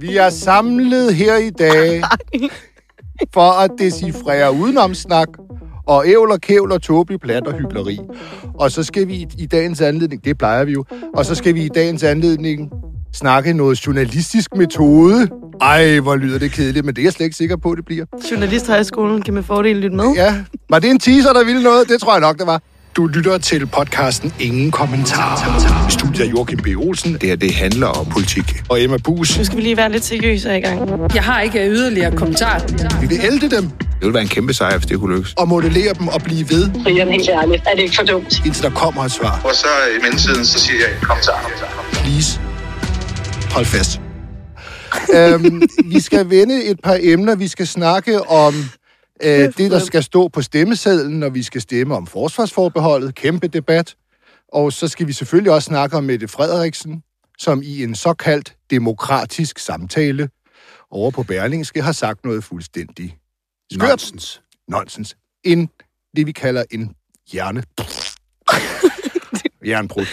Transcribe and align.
Vi 0.00 0.16
er 0.16 0.30
samlet 0.30 1.14
her 1.14 1.36
i 1.36 1.50
dag 1.50 2.02
for 3.34 3.50
at 3.60 3.70
decifrere 3.78 4.52
udenomsnak 4.52 5.28
og 5.86 6.08
ævler, 6.08 6.36
kævler, 6.36 6.78
tåbelig 6.78 7.20
plat 7.20 7.46
og 7.46 7.52
hyggeleri. 7.58 7.98
Og 8.54 8.70
så 8.70 8.82
skal 8.82 9.08
vi 9.08 9.14
i, 9.14 9.26
i 9.38 9.46
dagens 9.46 9.80
anledning, 9.80 10.24
det 10.24 10.38
plejer 10.38 10.64
vi 10.64 10.72
jo, 10.72 10.84
og 11.14 11.26
så 11.26 11.34
skal 11.34 11.54
vi 11.54 11.64
i 11.64 11.68
dagens 11.68 12.02
anledning 12.02 12.70
snakke 13.12 13.52
noget 13.52 13.86
journalistisk 13.86 14.56
metode. 14.56 15.28
Ej, 15.60 16.00
hvor 16.00 16.16
lyder 16.16 16.38
det 16.38 16.52
kedeligt, 16.52 16.84
men 16.84 16.94
det 16.94 17.02
er 17.02 17.06
jeg 17.06 17.12
slet 17.12 17.24
ikke 17.24 17.36
sikker 17.36 17.56
på, 17.56 17.74
det 17.74 17.84
bliver. 17.84 18.04
Journalisthøjskolen 18.30 19.22
kan 19.22 19.34
med 19.34 19.42
fordel 19.42 19.76
lytte 19.76 19.96
med. 19.96 20.04
Ja, 20.16 20.44
var 20.70 20.78
det 20.78 20.90
en 20.90 20.98
teaser, 20.98 21.32
der 21.32 21.44
ville 21.44 21.62
noget? 21.62 21.88
Det 21.88 22.00
tror 22.00 22.12
jeg 22.12 22.20
nok, 22.20 22.38
det 22.38 22.46
var. 22.46 22.62
Du 22.96 23.06
lytter 23.06 23.38
til 23.38 23.66
podcasten 23.66 24.32
Ingen 24.40 24.70
Kommentar. 24.70 25.86
I 25.88 25.92
studiet 25.92 26.26
er 26.26 26.30
Joachim 26.30 26.58
B. 26.58 26.66
Olsen. 26.76 27.12
Det 27.12 27.22
her, 27.22 27.36
det 27.36 27.54
handler 27.54 27.86
om 27.86 28.06
politik. 28.06 28.62
Og 28.68 28.82
Emma 28.82 28.96
Bus. 29.04 29.38
Nu 29.38 29.44
skal 29.44 29.56
vi 29.56 29.62
lige 29.62 29.76
være 29.76 29.92
lidt 29.92 30.04
seriøse 30.04 30.58
i 30.58 30.60
gang. 30.60 30.90
Jeg 31.14 31.22
har 31.24 31.40
ikke 31.40 31.68
yderligere 31.68 32.16
kommentar. 32.16 32.62
Vi 33.00 33.06
vil 33.06 33.20
elde 33.24 33.50
dem 33.56 33.64
Det 33.70 33.86
ville 34.00 34.14
være 34.14 34.22
en 34.22 34.28
kæmpe 34.28 34.54
sejr, 34.54 34.78
hvis 34.78 34.86
det 34.86 34.98
kunne 34.98 35.14
lykkes. 35.16 35.34
og 35.38 35.48
modellere 35.48 35.94
dem 35.94 36.08
og 36.08 36.22
blive 36.22 36.50
ved, 36.50 36.70
Brian, 36.84 37.08
helt 37.08 37.28
ærligt, 37.28 37.62
er 37.66 37.74
det 37.74 37.82
ikke 37.82 37.96
for 37.96 38.02
dumt? 38.02 38.42
indtil 38.46 38.62
der 38.62 38.70
kommer 38.70 39.04
et 39.04 39.12
svar. 39.12 39.40
Og 39.44 39.54
så 39.54 39.66
i 39.98 40.02
mellemtiden, 40.02 40.44
så 40.46 40.58
siger 40.58 40.78
jeg, 40.78 40.96
kom 41.02 41.16
så. 41.22 41.30
Please, 41.92 42.40
hold 43.50 43.64
fast. 43.66 44.00
øhm, 45.14 45.62
vi 45.84 46.00
skal 46.00 46.30
vende 46.30 46.64
et 46.64 46.76
par 46.84 46.98
emner. 47.00 47.34
Vi 47.36 47.48
skal 47.48 47.66
snakke 47.66 48.30
om 48.30 48.54
øh, 49.22 49.52
det, 49.56 49.70
der 49.70 49.78
skal 49.78 50.02
stå 50.02 50.28
på 50.28 50.42
stemmesedlen, 50.42 51.18
når 51.18 51.28
vi 51.28 51.42
skal 51.42 51.60
stemme 51.60 51.96
om 51.96 52.06
forsvarsforbeholdet. 52.06 53.14
Kæmpe 53.14 53.48
debat. 53.48 53.94
Og 54.52 54.72
så 54.72 54.88
skal 54.88 55.06
vi 55.06 55.12
selvfølgelig 55.12 55.52
også 55.52 55.66
snakke 55.66 55.96
om 55.96 56.04
Mette 56.04 56.28
Frederiksen, 56.28 57.02
som 57.38 57.62
i 57.62 57.84
en 57.84 57.94
såkaldt 57.94 58.56
demokratisk 58.70 59.58
samtale 59.58 60.28
over 60.90 61.10
på 61.10 61.22
Berlingske 61.22 61.82
har 61.82 61.92
sagt 61.92 62.24
noget 62.24 62.44
fuldstændig 62.44 63.18
skørt. 63.72 63.88
Nonsens. 63.88 64.42
nonsens. 64.68 65.16
En, 65.44 65.70
det 66.16 66.26
vi 66.26 66.32
kalder 66.32 66.64
en 66.70 66.94
hjerne. 67.32 67.62
Jernbrud. 69.68 70.06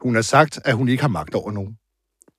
Hun 0.00 0.14
har 0.14 0.22
sagt, 0.22 0.60
at 0.64 0.74
hun 0.74 0.88
ikke 0.88 1.02
har 1.02 1.08
magt 1.08 1.34
over 1.34 1.52
nogen. 1.52 1.76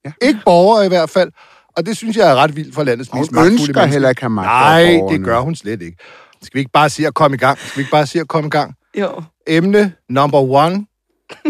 Ja. 0.06 0.12
Ikke 0.22 0.40
borgere 0.46 0.86
i 0.86 0.88
hvert 0.88 1.10
fald. 1.10 1.32
Og 1.78 1.86
det 1.86 1.98
synes 1.98 2.18
jeg 2.18 2.32
er 2.32 2.36
ret 2.36 2.56
vildt 2.56 2.76
for 2.76 2.84
landets 2.84 3.14
mest 3.14 3.32
magtfulde 3.32 3.52
ønsker 3.52 3.74
mennesker. 3.74 3.86
heller 3.86 4.10
ikke 4.10 4.22
have 4.22 4.30
magt 4.30 4.46
Nej, 4.46 5.00
det 5.10 5.24
gør 5.24 5.40
hun 5.40 5.56
slet 5.56 5.82
ikke. 5.82 5.98
Skal 6.42 6.54
vi 6.54 6.60
ikke 6.60 6.72
bare 6.72 6.90
sige 6.90 7.08
at 7.08 7.14
komme 7.14 7.36
i 7.36 7.38
gang? 7.38 7.58
Skal 7.60 7.78
vi 7.78 7.82
ikke 7.82 7.92
bare 7.92 8.08
sige 8.08 8.22
at 8.22 8.28
komme 8.28 8.48
i 8.48 8.50
gang? 8.50 8.76
Jo. 9.00 9.24
Emne 9.48 9.94
number 10.10 10.40
one. 10.40 10.86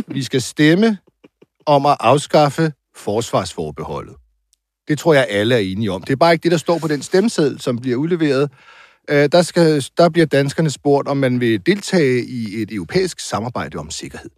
Vi 0.07 0.23
skal 0.23 0.41
stemme 0.41 0.97
om 1.65 1.85
at 1.85 1.97
afskaffe 1.99 2.73
forsvarsforbeholdet. 2.95 4.15
Det 4.87 4.99
tror 4.99 5.13
jeg, 5.13 5.27
alle 5.29 5.55
er 5.55 5.59
enige 5.59 5.91
om. 5.91 6.01
Det 6.03 6.11
er 6.13 6.17
bare 6.17 6.33
ikke 6.33 6.43
det, 6.43 6.51
der 6.51 6.57
står 6.57 6.79
på 6.79 6.87
den 6.87 7.01
stemmeseddel, 7.01 7.61
som 7.61 7.77
bliver 7.79 7.97
udleveret. 7.97 8.51
Øh, 9.09 9.29
Der, 9.31 9.41
skal, 9.41 9.85
der 9.97 10.09
bliver 10.09 10.25
danskerne 10.25 10.69
spurgt, 10.69 11.07
om 11.07 11.17
man 11.17 11.39
vil 11.39 11.65
deltage 11.65 12.25
i 12.25 12.61
et 12.61 12.71
europæisk 12.71 13.19
samarbejde 13.19 13.77
om 13.77 13.89
sikkerhed. 13.89 14.29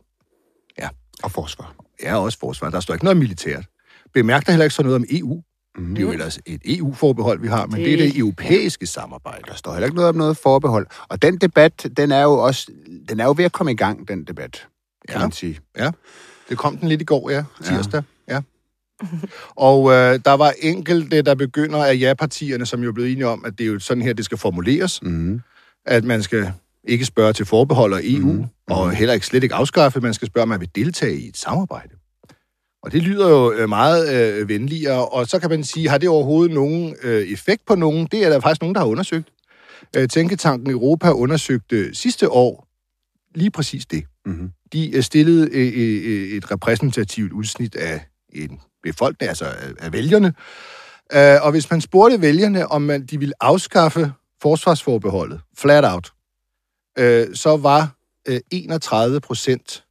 Og 1.23 1.31
forsvar. 1.31 1.75
Ja, 2.03 2.17
også 2.17 2.39
forsvar. 2.39 2.69
Der 2.69 2.79
står 2.79 2.93
ikke 2.93 3.03
noget 3.05 3.17
militært. 3.17 3.65
Bemærk 4.13 4.45
der 4.45 4.51
heller 4.51 4.63
ikke 4.63 4.73
så 4.75 4.83
noget 4.83 4.95
om 4.95 5.03
EU. 5.09 5.41
Mm. 5.77 5.95
Det 5.95 5.97
er 5.97 6.01
jo 6.01 6.11
ellers 6.11 6.39
et 6.45 6.61
EU-forbehold, 6.65 7.39
vi 7.39 7.47
har, 7.47 7.65
men 7.65 7.75
det, 7.75 7.85
det 7.85 7.93
er 7.93 7.97
det 7.97 8.17
europæiske 8.17 8.85
samarbejde. 8.87 9.43
Der 9.47 9.55
står 9.55 9.71
heller 9.71 9.85
ikke 9.85 9.95
noget 9.95 10.09
om 10.09 10.15
noget 10.15 10.37
forbehold. 10.37 10.87
Og 11.09 11.21
den 11.21 11.37
debat, 11.37 11.87
den 11.97 12.11
er 12.11 12.21
jo 12.23 12.33
også, 12.33 12.71
den 13.09 13.19
er 13.19 13.25
jo 13.25 13.33
ved 13.37 13.45
at 13.45 13.51
komme 13.51 13.71
i 13.71 13.75
gang, 13.75 14.07
den 14.07 14.23
debat, 14.23 14.67
kan 15.09 15.17
Ja. 15.17 15.19
man 15.25 15.31
sige. 15.31 15.59
Det 16.49 16.57
kom 16.57 16.77
den 16.77 16.89
lidt 16.89 17.01
i 17.01 17.05
går, 17.05 17.29
ja. 17.29 17.43
Tirsdag, 17.63 18.03
ja. 18.27 18.33
ja. 18.35 18.41
Og 19.55 19.91
øh, 19.91 20.19
der 20.25 20.33
var 20.33 20.53
enkelte, 20.59 21.21
der 21.21 21.35
begynder 21.35 21.85
af 21.85 21.95
ja-partierne, 21.99 22.65
som 22.65 22.83
jo 22.83 22.89
er 22.89 22.93
blevet 22.93 23.11
enige 23.11 23.27
om, 23.27 23.45
at 23.45 23.57
det 23.57 23.63
er 23.63 23.67
jo 23.67 23.79
sådan 23.79 24.03
her, 24.03 24.13
det 24.13 24.25
skal 24.25 24.37
formuleres. 24.37 25.03
Mm. 25.03 25.41
At 25.85 26.03
man 26.03 26.23
skal 26.23 26.51
ikke 26.83 27.05
spørge 27.05 27.33
til 27.33 27.45
forbehold 27.45 27.93
og 27.93 27.99
EU, 28.03 28.31
mm. 28.31 28.45
og 28.69 28.91
heller 28.91 29.13
ikke 29.13 29.25
slet 29.25 29.43
ikke 29.43 29.55
afskaffe. 29.55 30.01
Man 30.01 30.13
skal 30.13 30.27
spørge, 30.27 30.43
om 30.43 30.49
man 30.49 30.59
vil 30.59 30.69
deltage 30.75 31.19
i 31.19 31.27
et 31.27 31.37
samarbejde. 31.37 31.95
Og 32.83 32.91
det 32.91 33.03
lyder 33.03 33.29
jo 33.29 33.51
øh, 33.53 33.69
meget 33.69 34.13
øh, 34.13 34.49
venligere, 34.49 35.07
og 35.09 35.27
så 35.27 35.39
kan 35.39 35.49
man 35.49 35.63
sige, 35.63 35.89
har 35.89 35.97
det 35.97 36.09
overhovedet 36.09 36.53
nogen 36.55 36.95
øh, 37.03 37.21
effekt 37.27 37.65
på 37.65 37.75
nogen? 37.75 38.07
Det 38.11 38.25
er 38.25 38.29
der 38.29 38.39
faktisk 38.39 38.61
nogen, 38.61 38.75
der 38.75 38.81
har 38.81 38.87
undersøgt. 38.87 39.27
Øh, 39.95 40.07
Tænketanken 40.09 40.71
Europa 40.71 41.09
undersøgte 41.11 41.95
sidste 41.95 42.29
år 42.31 42.67
lige 43.35 43.51
præcis 43.51 43.85
det. 43.85 44.03
Mm. 44.25 44.51
De 44.73 44.95
øh, 44.95 45.03
stillede 45.03 45.49
øh, 45.51 45.73
øh, 45.75 46.37
et 46.37 46.51
repræsentativt 46.51 47.31
udsnit 47.31 47.75
af 47.75 48.05
en 48.33 48.59
befolkning, 48.83 49.29
altså 49.29 49.45
af- 49.45 49.73
af 49.79 49.93
vælgerne. 49.93 50.33
Øh, 51.13 51.45
Og 51.45 51.51
hvis 51.51 51.71
man 51.71 51.81
spurgte 51.81 52.21
vælgerne, 52.21 52.67
om 52.67 52.81
man, 52.81 53.05
de 53.05 53.19
ville 53.19 53.33
afskaffe 53.39 54.11
forsvarsforbeholdet, 54.41 55.41
flat 55.57 55.85
out, 55.93 56.11
øh, 56.99 57.35
så 57.35 57.57
var 57.57 57.95
øh, 58.27 58.39
31 58.51 59.19
procent 59.19 59.83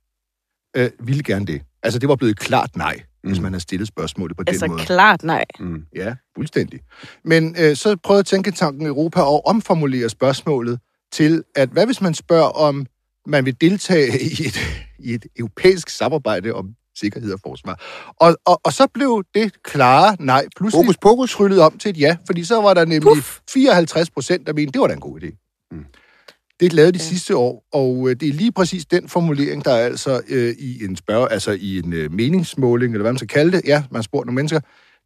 øh, 0.77 0.91
ville 1.01 1.23
gerne 1.23 1.47
det. 1.47 1.63
Altså, 1.83 1.99
det 1.99 2.09
var 2.09 2.17
blevet 2.17 2.31
et 2.31 2.39
klart 2.39 2.77
nej, 2.77 2.97
mm. 3.25 3.31
hvis 3.31 3.41
man 3.41 3.53
havde 3.53 3.63
stillet 3.63 3.89
spørgsmålet 3.89 4.37
på 4.37 4.43
Altså 4.47 4.67
den 4.67 4.73
måde. 4.73 4.85
klart 4.85 5.23
nej. 5.23 5.45
Mm. 5.61 5.83
Ja, 5.97 6.15
fuldstændig. 6.35 6.81
Men 7.25 7.57
øh, 7.59 7.77
så 7.77 7.97
prøvede 8.05 8.23
Tænketanken 8.23 8.87
Europa 8.87 9.21
at 9.21 9.47
omformulere 9.47 10.09
spørgsmålet 10.09 10.81
til, 11.13 11.43
at 11.57 11.69
hvad 11.69 11.87
hvis 11.87 12.01
man 12.01 12.15
spørger, 12.15 12.49
om 12.49 12.87
man 13.27 13.47
vil 13.47 13.61
deltage 13.61 14.21
i 14.41 14.47
et, 14.47 14.59
i 14.99 15.15
et 15.15 15.27
europæisk 15.39 15.89
samarbejde 15.89 16.53
om 16.53 16.75
sikkerhed 16.97 17.33
og 17.33 17.41
forsvar. 17.43 17.81
Og, 18.21 18.37
og, 18.47 18.61
og 18.65 18.73
så 18.73 18.87
blev 18.95 19.25
det 19.35 19.63
klare 19.63 20.17
nej 20.21 20.47
pludselig 20.57 20.85
Fokus, 20.85 20.97
fokus. 21.03 21.33
tryllet 21.33 21.61
om 21.61 21.79
til 21.79 21.89
et 21.89 21.99
ja, 22.01 22.17
fordi 22.27 22.45
så 22.45 22.61
var 22.61 22.75
der 22.75 22.85
nemlig 22.85 23.03
Puff. 23.03 23.39
54 23.51 24.11
procent, 24.11 24.47
der 24.47 24.53
mente, 24.53 24.73
det 24.73 24.81
var 24.81 24.87
da 24.87 24.93
en 24.95 25.01
god 25.01 25.21
idé. 25.23 25.67
Mm. 25.73 25.85
Det 26.61 26.73
lavede 26.73 26.93
de 26.93 26.99
ja. 26.99 27.05
sidste 27.05 27.37
år, 27.37 27.65
og 27.73 28.11
øh, 28.11 28.17
det 28.21 28.29
er 28.29 28.33
lige 28.33 28.53
præcis 28.53 28.85
den 28.87 29.09
formulering, 29.09 29.65
der 29.65 29.73
er 29.73 29.85
altså 29.85 30.21
øh, 30.29 30.55
i 30.59 30.85
en 30.85 30.97
spørg, 30.97 31.29
altså 31.33 31.51
i 31.61 31.79
en 31.79 31.93
øh, 31.93 32.13
meningsmåling, 32.13 32.93
eller 32.93 33.03
hvad 33.03 33.13
man 33.13 33.19
skal 33.19 33.29
kalde 33.29 33.53
det. 33.53 33.63
Ja, 33.65 33.83
man 33.91 34.03
spurgte 34.03 34.27
nogle 34.27 34.35
mennesker, 34.37 34.61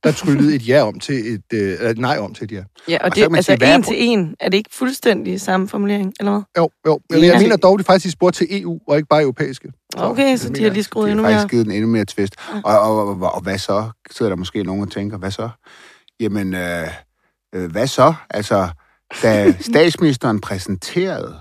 der 0.04 0.12
tryllede 0.12 0.54
et 0.54 0.68
ja 0.68 0.82
om 0.88 0.98
til 1.00 1.34
et, 1.34 1.42
øh, 1.52 1.90
et 1.90 1.98
nej 1.98 2.18
om 2.18 2.34
til 2.34 2.44
et 2.44 2.52
ja. 2.52 2.62
Ja, 2.88 2.98
og 2.98 3.04
Og 3.04 3.10
så 3.16 3.28
det, 3.28 3.36
altså 3.36 3.56
sige, 3.60 3.66
er 3.70 3.74
en 3.74 3.82
til 3.82 3.96
en. 3.98 4.34
Er 4.40 4.48
det 4.48 4.56
ikke 4.56 4.70
fuldstændig 4.72 5.40
samme 5.40 5.68
formulering, 5.68 6.12
eller 6.20 6.32
hvad? 6.32 6.42
Jo, 6.58 6.70
jo. 6.86 7.00
Men 7.10 7.20
Ja. 7.20 7.26
jeg 7.26 7.40
mener 7.42 7.56
dog, 7.56 7.78
de 7.78 7.84
faktisk 7.84 8.12
spurgte 8.12 8.38
til 8.38 8.62
EU, 8.62 8.80
og 8.88 8.96
ikke 8.96 9.08
bare 9.08 9.22
europæiske. 9.22 9.72
Okay, 9.96 10.36
så 10.36 10.48
de 10.48 10.52
mener 10.52 10.68
har 10.68 10.74
lige 10.74 10.84
skruet 10.84 11.10
endnu 11.10 11.22
har 11.24 11.30
mere. 11.30 11.38
faktisk 11.38 11.50
givet 11.50 11.66
den 11.66 11.74
endnu 11.74 11.88
mere 11.88 12.04
twist. 12.04 12.34
Og, 12.64 12.80
og, 12.80 13.08
og, 13.08 13.34
og 13.34 13.40
hvad 13.42 13.58
så? 13.58 13.90
Sidder 14.10 14.30
der 14.30 14.36
måske 14.36 14.62
nogen 14.62 14.82
og 14.82 14.90
tænker, 14.90 15.18
hvad 15.18 15.30
så? 15.30 15.48
Jamen, 16.20 16.54
øh, 16.54 16.88
øh, 17.54 17.70
hvad 17.70 17.86
så? 17.86 18.14
Altså, 18.30 18.68
da 19.22 19.52
statsministeren 19.60 20.40
præsenterede 20.40 21.38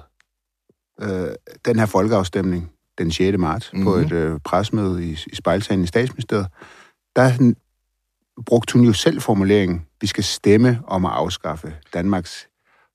øh, 1.02 1.36
den 1.66 1.80
her 1.80 1.86
folkeafstemning 1.86 2.72
den 2.98 3.12
6. 3.12 3.38
marts 3.38 3.74
mm-hmm. 3.74 3.86
på 3.86 3.96
Mhm. 3.96 4.06
et 4.06 4.12
øh, 4.12 4.40
presmøde 4.40 5.06
i, 5.06 5.12
i 5.28 5.36
spejlsagen 5.36 5.84
i 5.84 5.88
statsministeriet, 5.88 6.48
der 7.16 7.54
brugte 8.46 8.74
hun 8.74 8.86
jo 8.86 8.94
selv 8.94 9.22
formuleringen, 9.22 9.86
vi 10.02 10.08
skal 10.08 10.24
stemme 10.24 10.80
om 10.88 11.06
at 11.06 11.12
afskaffe 11.12 11.76
Danmarks 11.94 12.48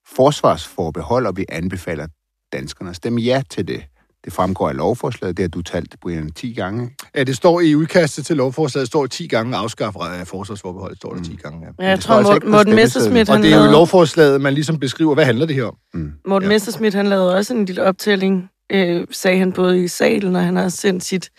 forsvarsforbehold, 0.07 1.27
og 1.27 1.37
vi 1.37 1.45
anbefaler 1.49 2.07
danskerne 2.53 2.91
at 2.91 2.97
stemme 2.97 3.21
ja 3.21 3.43
til 3.51 3.69
det. 3.69 3.85
Det 4.25 4.33
fremgår 4.33 4.69
af 4.69 4.77
lovforslaget, 4.77 5.37
det 5.37 5.43
har 5.43 5.49
du 5.49 5.63
talt, 5.63 5.97
Brian, 6.03 6.31
10 6.33 6.53
gange. 6.53 6.91
Ja, 7.17 7.25
det 7.25 7.37
står 7.37 7.61
i 7.61 7.75
udkastet 7.75 8.27
til 8.27 8.37
lovforslaget, 8.37 8.89
står 8.89 9.07
10 9.07 9.27
gange 9.27 9.57
afskaffer 9.57 10.01
af 10.01 10.27
forsvarsforbeholdet, 10.27 10.97
står 10.99 11.15
der 11.15 11.23
10 11.23 11.37
gange, 11.43 11.59
ja. 11.67 11.85
Ja, 11.85 11.89
jeg 11.89 11.97
det 11.97 12.05
står 12.05 12.13
tror, 12.13 12.19
altså 12.19 12.33
Morten, 12.33 12.51
Morten. 12.51 12.75
Messerschmidt, 12.75 13.29
Og 13.29 13.35
han 13.35 13.43
det 13.45 13.53
er 13.53 13.65
jo 13.65 13.71
lovforslaget, 13.73 14.41
man 14.41 14.55
ligesom 14.55 14.79
beskriver, 14.79 15.15
hvad 15.15 15.25
handler 15.25 15.47
det 15.47 15.55
her 15.57 15.65
om? 15.65 15.77
Mm. 15.95 16.13
Morten 16.27 16.49
Ja. 16.49 16.55
Messerschmidt, 16.55 16.95
han 16.95 17.07
lavede 17.07 17.35
også 17.35 17.55
en 17.55 17.65
lille 17.65 17.83
optælling, 17.85 18.51
øh, 18.73 19.07
sagde 19.11 19.39
han 19.39 19.53
både 19.53 19.85
i 19.85 19.89
salen, 19.89 20.37
og 20.37 20.43
han 20.43 20.57
har 20.57 20.69
sendt 20.69 21.05
sit 21.05 21.31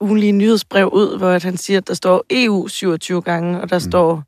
ugenlige 0.00 0.32
nyhedsbrev 0.32 0.88
ud, 0.92 1.18
hvor 1.18 1.28
at 1.30 1.42
han 1.42 1.56
siger, 1.56 1.78
at 1.78 1.88
der 1.88 1.94
står 1.94 2.24
EU 2.30 2.68
27 2.68 3.22
gange, 3.22 3.60
og 3.60 3.70
der 3.70 3.76
mm. 3.76 3.90
står 3.90 4.22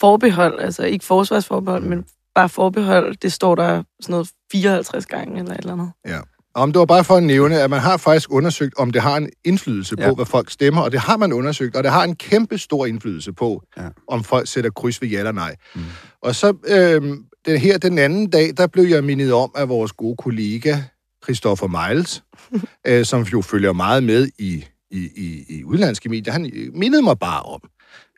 forbehold, 0.00 0.60
altså 0.60 0.82
ikke 0.82 1.04
forsvarsforbehold, 1.04 1.82
Mm. 1.82 1.88
men 1.88 2.04
bare 2.34 2.48
forbehold, 2.48 3.16
det 3.16 3.32
står 3.32 3.54
der 3.54 3.82
sådan 4.00 4.12
noget 4.12 4.30
54 4.52 5.06
gange 5.06 5.38
eller 5.38 5.52
et 5.52 5.58
eller 5.58 5.72
andet. 5.72 5.90
Ja. 6.06 6.18
Om 6.54 6.72
det 6.72 6.78
var 6.78 6.84
bare 6.86 7.04
for 7.04 7.16
at 7.16 7.22
nævne, 7.22 7.60
at 7.60 7.70
man 7.70 7.80
har 7.80 7.96
faktisk 7.96 8.32
undersøgt, 8.32 8.74
om 8.78 8.90
det 8.90 9.02
har 9.02 9.16
en 9.16 9.30
indflydelse 9.44 9.96
på, 9.96 10.02
Ja. 10.02 10.14
hvad 10.14 10.26
folk 10.26 10.50
stemmer, 10.50 10.82
og 10.82 10.92
det 10.92 11.00
har 11.00 11.16
man 11.16 11.32
undersøgt, 11.32 11.76
og 11.76 11.84
det 11.84 11.92
har 11.92 12.04
en 12.04 12.16
kæmpe 12.16 12.58
stor 12.58 12.86
indflydelse 12.86 13.32
på, 13.32 13.62
Ja. 13.76 13.88
om 14.08 14.24
folk 14.24 14.48
sætter 14.48 14.70
kryds 14.70 15.02
ved 15.02 15.08
ja 15.08 15.18
eller 15.18 15.32
nej. 15.32 15.56
Mm. 15.74 15.82
Og 16.22 16.34
så 16.34 16.54
øh, 16.66 17.02
den 17.46 17.60
her 17.60 17.78
den 17.78 17.98
anden 17.98 18.30
dag, 18.30 18.50
der 18.56 18.66
blev 18.66 18.84
jeg 18.84 19.04
mindet 19.04 19.32
om 19.32 19.50
af 19.56 19.68
vores 19.68 19.92
gode 19.92 20.16
kollega, 20.16 20.76
Christoffer 21.24 21.88
Miles, 21.88 22.22
øh, 22.88 23.04
som 23.04 23.22
jo 23.22 23.42
følger 23.42 23.72
meget 23.72 24.02
med 24.02 24.28
i, 24.38 24.64
i, 24.90 25.08
i, 25.16 25.44
i 25.48 25.64
udlandske 25.64 26.08
medier. 26.08 26.32
Han 26.32 26.50
øh, 26.54 26.74
mindede 26.74 27.02
mig 27.02 27.18
bare 27.18 27.42
om, 27.42 27.60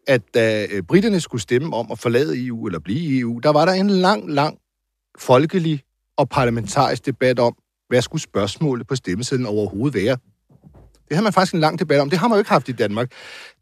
at 0.07 0.23
da 0.35 0.67
øh, 0.73 0.83
britterne 0.83 1.21
skulle 1.21 1.43
stemme 1.43 1.77
om 1.77 1.87
at 1.93 1.99
forlade 1.99 2.47
EU 2.47 2.67
eller 2.67 2.79
blive 2.79 2.99
i 3.01 3.21
EU, 3.21 3.39
der 3.43 3.51
var 3.53 3.65
der 3.65 3.73
en 3.73 3.91
lang, 3.91 4.31
lang 4.31 4.59
folkelig 5.19 5.83
og 6.17 6.29
parlamentarisk 6.29 7.07
debat 7.07 7.39
om, 7.39 7.55
hvad 7.89 8.03
skulle 8.03 8.23
spørgsmålet 8.23 8.87
på 8.87 8.97
stemmesedlen 8.97 9.47
overhovedet 9.47 10.05
være? 10.05 10.17
Det 11.09 11.17
har 11.17 11.23
man 11.23 11.33
faktisk 11.33 11.55
en 11.55 11.61
lang 11.61 11.79
debat 11.79 12.01
om. 12.01 12.11
Det 12.11 12.19
har 12.19 12.29
man 12.29 12.37
jo 12.37 12.41
ikke 12.41 12.51
haft 12.51 12.69
i 12.69 12.73
Danmark. 12.73 13.11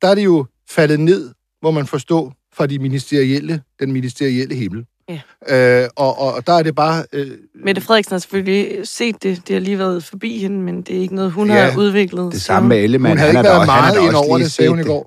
Der 0.02 0.08
er 0.08 0.14
det 0.14 0.24
jo 0.24 0.46
faldet 0.70 1.00
ned, 1.00 1.30
hvor 1.60 1.70
man 1.70 1.86
forstå, 1.86 2.32
fra 2.54 2.66
de 2.66 2.78
ministerielle, 2.78 3.62
den 3.80 3.92
ministerielle 3.92 4.54
himmel. 4.54 4.86
Ja. 5.08 5.82
Øh, 5.82 5.88
og, 5.96 6.18
og, 6.18 6.46
der 6.46 6.52
er 6.52 6.62
det 6.62 6.74
bare... 6.74 7.04
Øh, 7.12 7.30
Mette 7.64 7.80
Frederiksen 7.80 8.14
har 8.14 8.18
selvfølgelig 8.18 8.88
set 8.88 9.22
det. 9.22 9.48
Det 9.48 9.54
har 9.54 9.60
lige 9.60 9.78
været 9.78 10.04
forbi 10.04 10.38
hende, 10.38 10.60
men 10.60 10.82
det 10.82 10.96
er 10.96 11.00
ikke 11.00 11.14
noget, 11.14 11.32
hun 11.32 11.50
Ja, 11.50 11.70
har 11.70 11.78
udviklet. 11.78 12.32
Det 12.32 12.42
samme 12.42 12.68
med 12.68 12.76
Ellemann. 12.76 13.12
hun 13.12 13.18
havde 13.18 13.30
ikke 13.30 13.42
været 13.42 13.66
meget 13.66 14.02
ind 14.02 14.14
over 14.14 14.38
det, 14.38 14.52
sagde 14.52 14.70
hun 14.70 14.80
i 14.80 14.82
set 14.82 15.02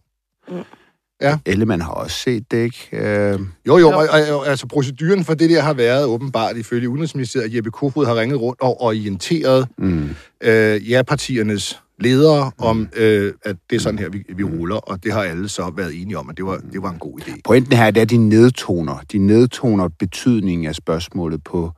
går. 1.21 1.37
Ellemann 1.45 1.81
har 1.81 1.91
også 1.91 2.17
set 2.17 2.51
det, 2.51 2.63
ikke? 2.63 2.89
Øh, 2.91 3.39
Jo, 3.67 3.77
jo, 3.77 3.89
og, 3.89 3.95
og, 3.95 4.37
og, 4.37 4.47
altså 4.47 4.67
proceduren 4.67 5.23
for 5.23 5.33
det 5.33 5.49
der 5.49 5.61
har 5.61 5.73
været 5.73 6.05
åbenbart 6.05 6.57
ifølge 6.57 6.89
Udenrigsministeriet, 6.89 7.45
at 7.45 7.55
Jeppe 7.55 7.71
Kofod 7.71 8.05
har 8.05 8.15
ringet 8.15 8.41
rundt 8.41 8.61
og 8.61 8.81
orienteret 8.81 9.67
mm. 9.77 10.09
øh, 10.41 10.91
ja-partiernes 10.91 11.81
ledere 11.99 12.51
om, 12.57 12.87
øh, 12.95 13.33
at 13.45 13.55
det 13.69 13.75
er 13.75 13.79
sådan 13.79 13.99
her, 13.99 14.09
vi, 14.09 14.23
vi 14.35 14.43
ruller, 14.43 14.75
og 14.75 15.03
det 15.03 15.13
har 15.13 15.23
alle 15.23 15.49
så 15.49 15.73
været 15.75 16.01
enige 16.01 16.17
om, 16.17 16.29
at 16.29 16.37
det 16.37 16.45
var, 16.45 16.61
det 16.73 16.81
var 16.81 16.91
en 16.91 16.99
god 16.99 17.19
idé. 17.19 17.41
Pointen 17.45 17.77
her 17.77 17.91
det 17.91 17.99
er, 17.99 18.01
at 18.01 18.09
de 18.09 18.17
nedtoner. 18.17 18.97
De 19.11 19.17
nedtoner 19.17 19.87
betydningen 19.99 20.67
af 20.67 20.75
spørgsmålet 20.75 21.43
på 21.43 21.71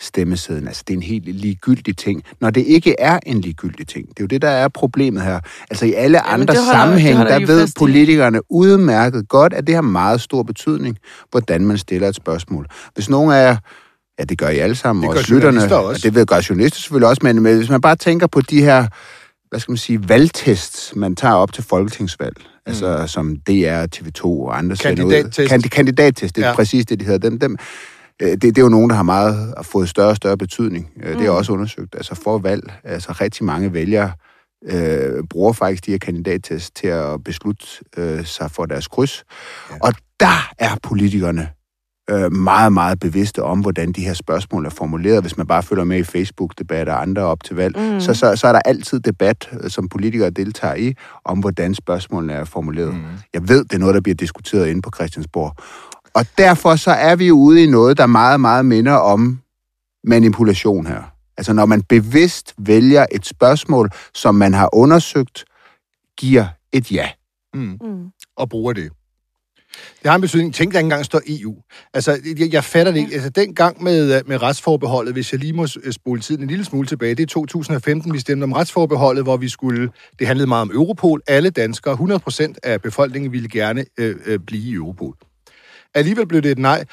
stemmesedlen. 0.00 0.68
Altså, 0.68 0.82
det 0.88 0.94
er 0.94 0.96
en 0.96 1.02
helt 1.02 1.24
ligegyldig 1.34 1.96
ting. 1.96 2.22
Når 2.40 2.50
det 2.50 2.60
ikke 2.60 2.94
er 2.98 3.18
en 3.26 3.40
ligegyldig 3.40 3.88
ting. 3.88 4.08
Det 4.08 4.18
er 4.20 4.24
jo 4.24 4.26
det, 4.26 4.42
der 4.42 4.48
er 4.48 4.68
problemet 4.68 5.22
her. 5.22 5.40
Altså, 5.70 5.86
i 5.86 5.92
alle 5.92 6.18
Jamen, 6.28 6.40
andre 6.40 6.54
holder- 6.54 6.72
sammenhænge, 6.72 7.16
holder 7.16 7.38
der 7.38 7.46
ved 7.46 7.68
i. 7.68 7.72
politikerne 7.78 8.40
udmærket 8.52 9.28
godt, 9.28 9.52
at 9.52 9.66
det 9.66 9.74
har 9.74 9.82
meget 9.82 10.20
stor 10.20 10.42
betydning, 10.42 10.96
hvordan 11.30 11.64
man 11.66 11.78
stiller 11.78 12.08
et 12.08 12.14
spørgsmål. 12.16 12.66
Hvis 12.94 13.08
nogen 13.08 13.32
af 13.32 13.46
jer 13.46 13.56
Ja, 14.18 14.24
det 14.24 14.38
gør 14.38 14.48
I 14.48 14.58
alle 14.58 14.76
sammen, 14.76 15.02
Det 15.02 15.10
gør 15.12 15.18
også 15.18 15.34
lytterne. 15.34 15.62
også. 15.62 15.76
Og 15.76 16.02
det 16.02 16.14
ved 16.14 16.26
gør 16.26 16.40
journalister 16.48 16.80
selvfølgelig 16.80 17.08
også, 17.08 17.20
men 17.24 17.42
men 17.42 17.56
hvis 17.56 17.70
man 17.70 17.80
bare 17.80 17.96
tænker 17.96 18.26
på 18.26 18.40
de 18.40 18.62
her, 18.62 18.86
hvad 19.50 19.60
skal 19.60 19.72
man 19.72 19.76
sige, 19.78 20.08
valgtests, 20.08 20.92
man 20.96 21.16
tager 21.16 21.34
op 21.34 21.52
til 21.52 21.64
folketingsvalg, 21.64 22.34
mm. 22.38 22.44
altså 22.66 23.06
som 23.06 23.36
DR, 23.36 23.86
TV2 23.96 24.24
og 24.24 24.58
andre 24.58 24.76
sender 24.76 25.04
ud. 25.04 25.10
Kandidattest. 25.12 25.48
Kan, 25.50 25.62
kandidattest, 25.62 26.36
det 26.36 26.44
er 26.44 26.48
Ja. 26.48 26.54
præcis 26.54 26.86
det, 26.86 27.00
de 27.00 27.04
hedder. 27.04 27.18
Dem, 27.30 27.38
dem, 27.38 27.56
det, 28.20 28.42
det 28.42 28.58
er 28.58 28.62
jo 28.62 28.68
nogen, 28.68 28.90
der 28.90 28.96
har 28.96 29.02
meget 29.02 29.54
har 29.56 29.62
fået 29.62 29.88
større 29.88 30.08
og 30.08 30.16
større 30.16 30.36
betydning. 30.36 30.90
Mm. 30.96 31.02
Det 31.18 31.26
er 31.26 31.30
også 31.30 31.52
undersøgt. 31.52 31.94
Altså 31.94 32.14
for 32.14 32.38
valg, 32.38 32.72
altså 32.84 33.12
rigtig 33.12 33.44
mange 33.44 33.72
vælgere 33.72 34.12
øh, 34.70 35.24
bruger 35.30 35.52
faktisk 35.52 35.86
de 35.86 35.90
her 35.90 35.98
kandidattest 35.98 36.76
til 36.76 36.86
at 36.86 37.24
beslutte 37.24 37.66
øh, 37.96 38.24
sig 38.24 38.50
for 38.50 38.66
deres 38.66 38.88
kryds. 38.88 39.24
Ja. 39.70 39.76
Og 39.82 39.92
der 40.20 40.50
er 40.58 40.76
politikerne 40.82 41.48
øh, 42.10 42.32
meget, 42.32 42.72
meget 42.72 43.00
bevidste 43.00 43.42
om, 43.42 43.60
hvordan 43.60 43.92
de 43.92 44.04
her 44.04 44.14
spørgsmål 44.14 44.66
er 44.66 44.70
formuleret. 44.70 45.22
Hvis 45.22 45.36
man 45.36 45.46
bare 45.46 45.62
følger 45.62 45.84
med 45.84 45.98
i 45.98 46.02
Facebook-debatter 46.02 46.92
og 46.92 47.02
andre 47.02 47.22
op 47.22 47.44
til 47.44 47.56
valg, 47.56 47.76
Mm. 47.78 47.82
mm. 47.94 48.00
så, 48.00 48.14
så, 48.14 48.36
så 48.36 48.46
er 48.46 48.52
der 48.52 48.60
altid 48.64 49.00
debat, 49.00 49.50
øh, 49.60 49.70
som 49.70 49.88
politikere 49.88 50.30
deltager 50.30 50.74
i, 50.74 50.94
om 51.24 51.38
hvordan 51.38 51.74
spørgsmålene 51.74 52.32
er 52.32 52.44
formuleret. 52.44 52.94
Mm. 52.94 53.00
Jeg 53.34 53.48
ved, 53.48 53.64
det 53.64 53.72
er 53.74 53.78
noget, 53.78 53.94
der 53.94 54.00
bliver 54.00 54.16
diskuteret 54.16 54.68
inde 54.68 54.82
på 54.82 54.90
Christiansborg. 54.94 55.54
Og 56.14 56.26
derfor 56.38 56.76
så 56.76 56.90
er 56.90 57.16
vi 57.16 57.30
ude 57.30 57.62
i 57.62 57.66
noget, 57.66 57.98
der 57.98 58.06
meget, 58.06 58.40
meget 58.40 58.66
minder 58.66 58.92
om 58.92 59.40
manipulation 60.04 60.86
her. 60.86 61.02
Altså 61.36 61.52
når 61.52 61.66
man 61.66 61.82
bevidst 61.82 62.54
vælger 62.58 63.06
et 63.12 63.26
spørgsmål, 63.26 63.90
som 64.14 64.34
man 64.34 64.54
har 64.54 64.74
undersøgt, 64.74 65.44
giver 66.18 66.46
et 66.72 66.92
ja. 66.92 67.08
Mm. 67.54 67.78
Mm. 67.82 68.06
og 68.36 68.48
bruger 68.48 68.72
det. 68.72 68.92
Det 70.02 70.10
har 70.10 70.14
en 70.14 70.20
betydning. 70.20 70.54
Tænk, 70.54 70.72
der 70.72 70.78
ikke 70.78 70.86
engang 70.86 71.04
står 71.04 71.20
EU. 71.26 71.56
Altså, 71.94 72.18
jeg, 72.38 72.52
jeg 72.52 72.64
fatter 72.64 72.92
det 72.92 73.00
ikke. 73.00 73.14
Altså, 73.14 73.30
den 73.30 73.54
gang 73.54 73.82
med, 73.82 74.16
øh, 74.16 74.28
med 74.28 74.42
retsforbeholdet, 74.42 75.12
hvis 75.12 75.32
jeg 75.32 75.40
lige 75.40 75.52
må 75.52 75.66
øh, 75.82 75.92
spole 75.92 76.20
tiden 76.20 76.42
en 76.42 76.48
lille 76.48 76.64
smule 76.64 76.86
tilbage, 76.86 77.14
det 77.14 77.22
er 77.22 77.26
2015, 77.26 78.12
vi 78.12 78.18
stemte 78.18 78.44
om 78.44 78.52
retsforbeholdet, 78.52 79.24
hvor 79.24 79.36
vi 79.36 79.48
skulle, 79.48 79.90
det 80.18 80.26
handlede 80.26 80.48
meget 80.48 80.62
om 80.62 80.70
Europol. 80.70 81.22
Alle 81.26 81.50
danskere, 81.50 81.92
100 81.92 82.20
procent 82.20 82.58
af 82.62 82.82
befolkningen 82.82 83.32
ville 83.32 83.48
gerne 83.48 83.84
øh, 83.98 84.16
øh, 84.26 84.38
blive 84.38 84.70
i 84.70 84.74
Europol. 84.74 85.16
Alligevel 85.94 86.26
blev 86.26 86.42
det 86.42 86.50
et 86.50 86.58
nej, 86.58 86.84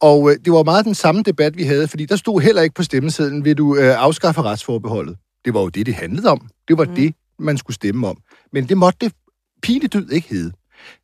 og 0.00 0.30
øh, 0.30 0.36
det 0.44 0.52
var 0.52 0.62
meget 0.62 0.84
den 0.84 0.94
samme 0.94 1.22
debat, 1.22 1.56
vi 1.56 1.62
havde, 1.62 1.88
fordi 1.88 2.06
der 2.06 2.16
stod 2.16 2.40
heller 2.40 2.62
ikke 2.62 2.74
på 2.74 2.82
stemmesedlen, 2.82 3.44
vil 3.44 3.58
du 3.58 3.76
øh, 3.76 4.02
afskaffe 4.02 4.42
retsforbeholdet. 4.42 5.16
Det 5.44 5.54
var 5.54 5.60
jo 5.60 5.68
det, 5.68 5.86
det 5.86 5.94
handlede 5.94 6.28
om. 6.28 6.48
Det 6.68 6.78
var 6.78 6.84
mm. 6.84 6.94
det, 6.94 7.14
man 7.38 7.58
skulle 7.58 7.74
stemme 7.74 8.08
om. 8.08 8.16
Men 8.52 8.68
det 8.68 8.76
måtte 8.76 8.98
det 9.00 9.12
pinedyd 9.62 10.10
ikke 10.10 10.28
hedde. 10.28 10.52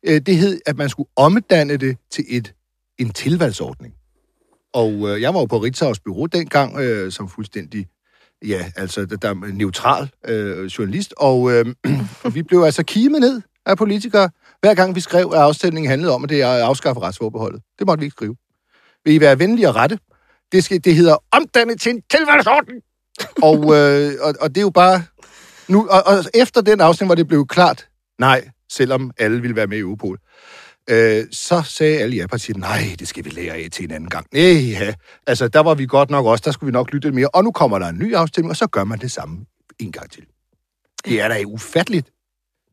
Øh, 0.07 0.21
det 0.21 0.37
hed, 0.37 0.59
at 0.65 0.77
man 0.77 0.89
skulle 0.89 1.09
omdanne 1.15 1.77
det 1.77 1.97
til 2.11 2.25
et, 2.27 2.53
en 2.97 3.09
tilvalgsordning. 3.09 3.93
Og 4.73 5.09
øh, 5.09 5.21
jeg 5.21 5.33
var 5.33 5.39
jo 5.39 5.45
på 5.45 5.57
Ritzaus 5.57 5.99
bureau 5.99 6.25
dengang, 6.25 6.79
øh, 6.79 7.11
som 7.11 7.29
fuldstændig, 7.29 7.87
ja, 8.45 8.71
altså 8.75 9.05
der 9.05 9.29
er 9.29 9.53
neutral 9.53 10.09
øh, 10.27 10.65
journalist, 10.65 11.13
og, 11.17 11.51
øh, 11.51 11.65
og 12.23 12.35
vi 12.35 12.43
blev 12.43 12.61
altså 12.61 12.83
kimet 12.83 13.21
ned 13.21 13.41
af 13.65 13.77
politikere, 13.77 14.29
hver 14.61 14.73
gang 14.73 14.95
vi 14.95 14.99
skrev, 14.99 15.31
at 15.33 15.39
afstemningen 15.39 15.89
handlede 15.89 16.13
om, 16.13 16.23
at 16.23 16.29
det 16.29 16.41
er 16.41 16.51
at 16.51 16.61
afskaffe 16.61 17.01
retsforbeholdet. 17.01 17.61
Det 17.79 17.87
måtte 17.87 17.99
vi 17.99 18.05
ikke 18.05 18.13
skrive. 18.13 18.35
Vil 19.05 19.13
I 19.13 19.19
være 19.19 19.39
venlige 19.39 19.69
og 19.69 19.75
rette? 19.75 19.99
Det, 20.51 20.63
skal, 20.63 20.83
det 20.83 20.95
hedder 20.95 21.15
omdanne 21.31 21.75
til 21.77 21.91
en 21.91 22.01
tilvalgsordning. 22.09 22.81
og, 23.49 23.77
øh, 23.77 24.13
og, 24.21 24.33
og 24.41 24.49
det 24.49 24.57
er 24.57 24.61
jo 24.61 24.69
bare... 24.69 25.03
Nu, 25.67 25.87
og, 25.87 26.03
og 26.05 26.23
efter 26.33 26.61
den 26.61 26.81
afstemning, 26.81 27.07
hvor 27.07 27.15
det 27.15 27.27
blev 27.27 27.47
klart, 27.47 27.87
nej, 28.19 28.49
selvom 28.69 29.11
alle 29.17 29.41
ville 29.41 29.55
være 29.55 29.67
med 29.67 29.77
i 29.77 29.79
Europol, 29.79 30.17
øh, 30.89 31.25
så 31.31 31.61
sagde 31.61 31.99
alle 31.99 32.15
ja-partier, 32.15 32.57
nej, 32.57 32.95
det 32.99 33.07
skal 33.07 33.25
vi 33.25 33.29
lære 33.29 33.55
af 33.55 33.67
til 33.71 33.85
en 33.85 33.91
anden 33.91 34.09
gang. 34.09 34.27
Nej, 34.33 34.43
ja. 34.43 34.93
Altså, 35.27 35.47
der 35.47 35.59
var 35.59 35.75
vi 35.75 35.85
godt 35.85 36.09
nok 36.09 36.25
også, 36.25 36.41
der 36.45 36.51
skulle 36.51 36.67
vi 36.67 36.71
nok 36.71 36.91
lytte 36.91 37.07
lidt 37.07 37.15
mere. 37.15 37.27
Og 37.27 37.43
nu 37.43 37.51
kommer 37.51 37.79
der 37.79 37.87
en 37.87 37.99
ny 37.99 38.15
afstemning, 38.15 38.49
og 38.49 38.57
så 38.57 38.67
gør 38.67 38.83
man 38.83 38.99
det 38.99 39.11
samme 39.11 39.45
en 39.79 39.91
gang 39.91 40.11
til. 40.11 40.25
Det 41.05 41.21
er 41.21 41.27
da 41.27 41.43
ufatteligt. 41.45 42.09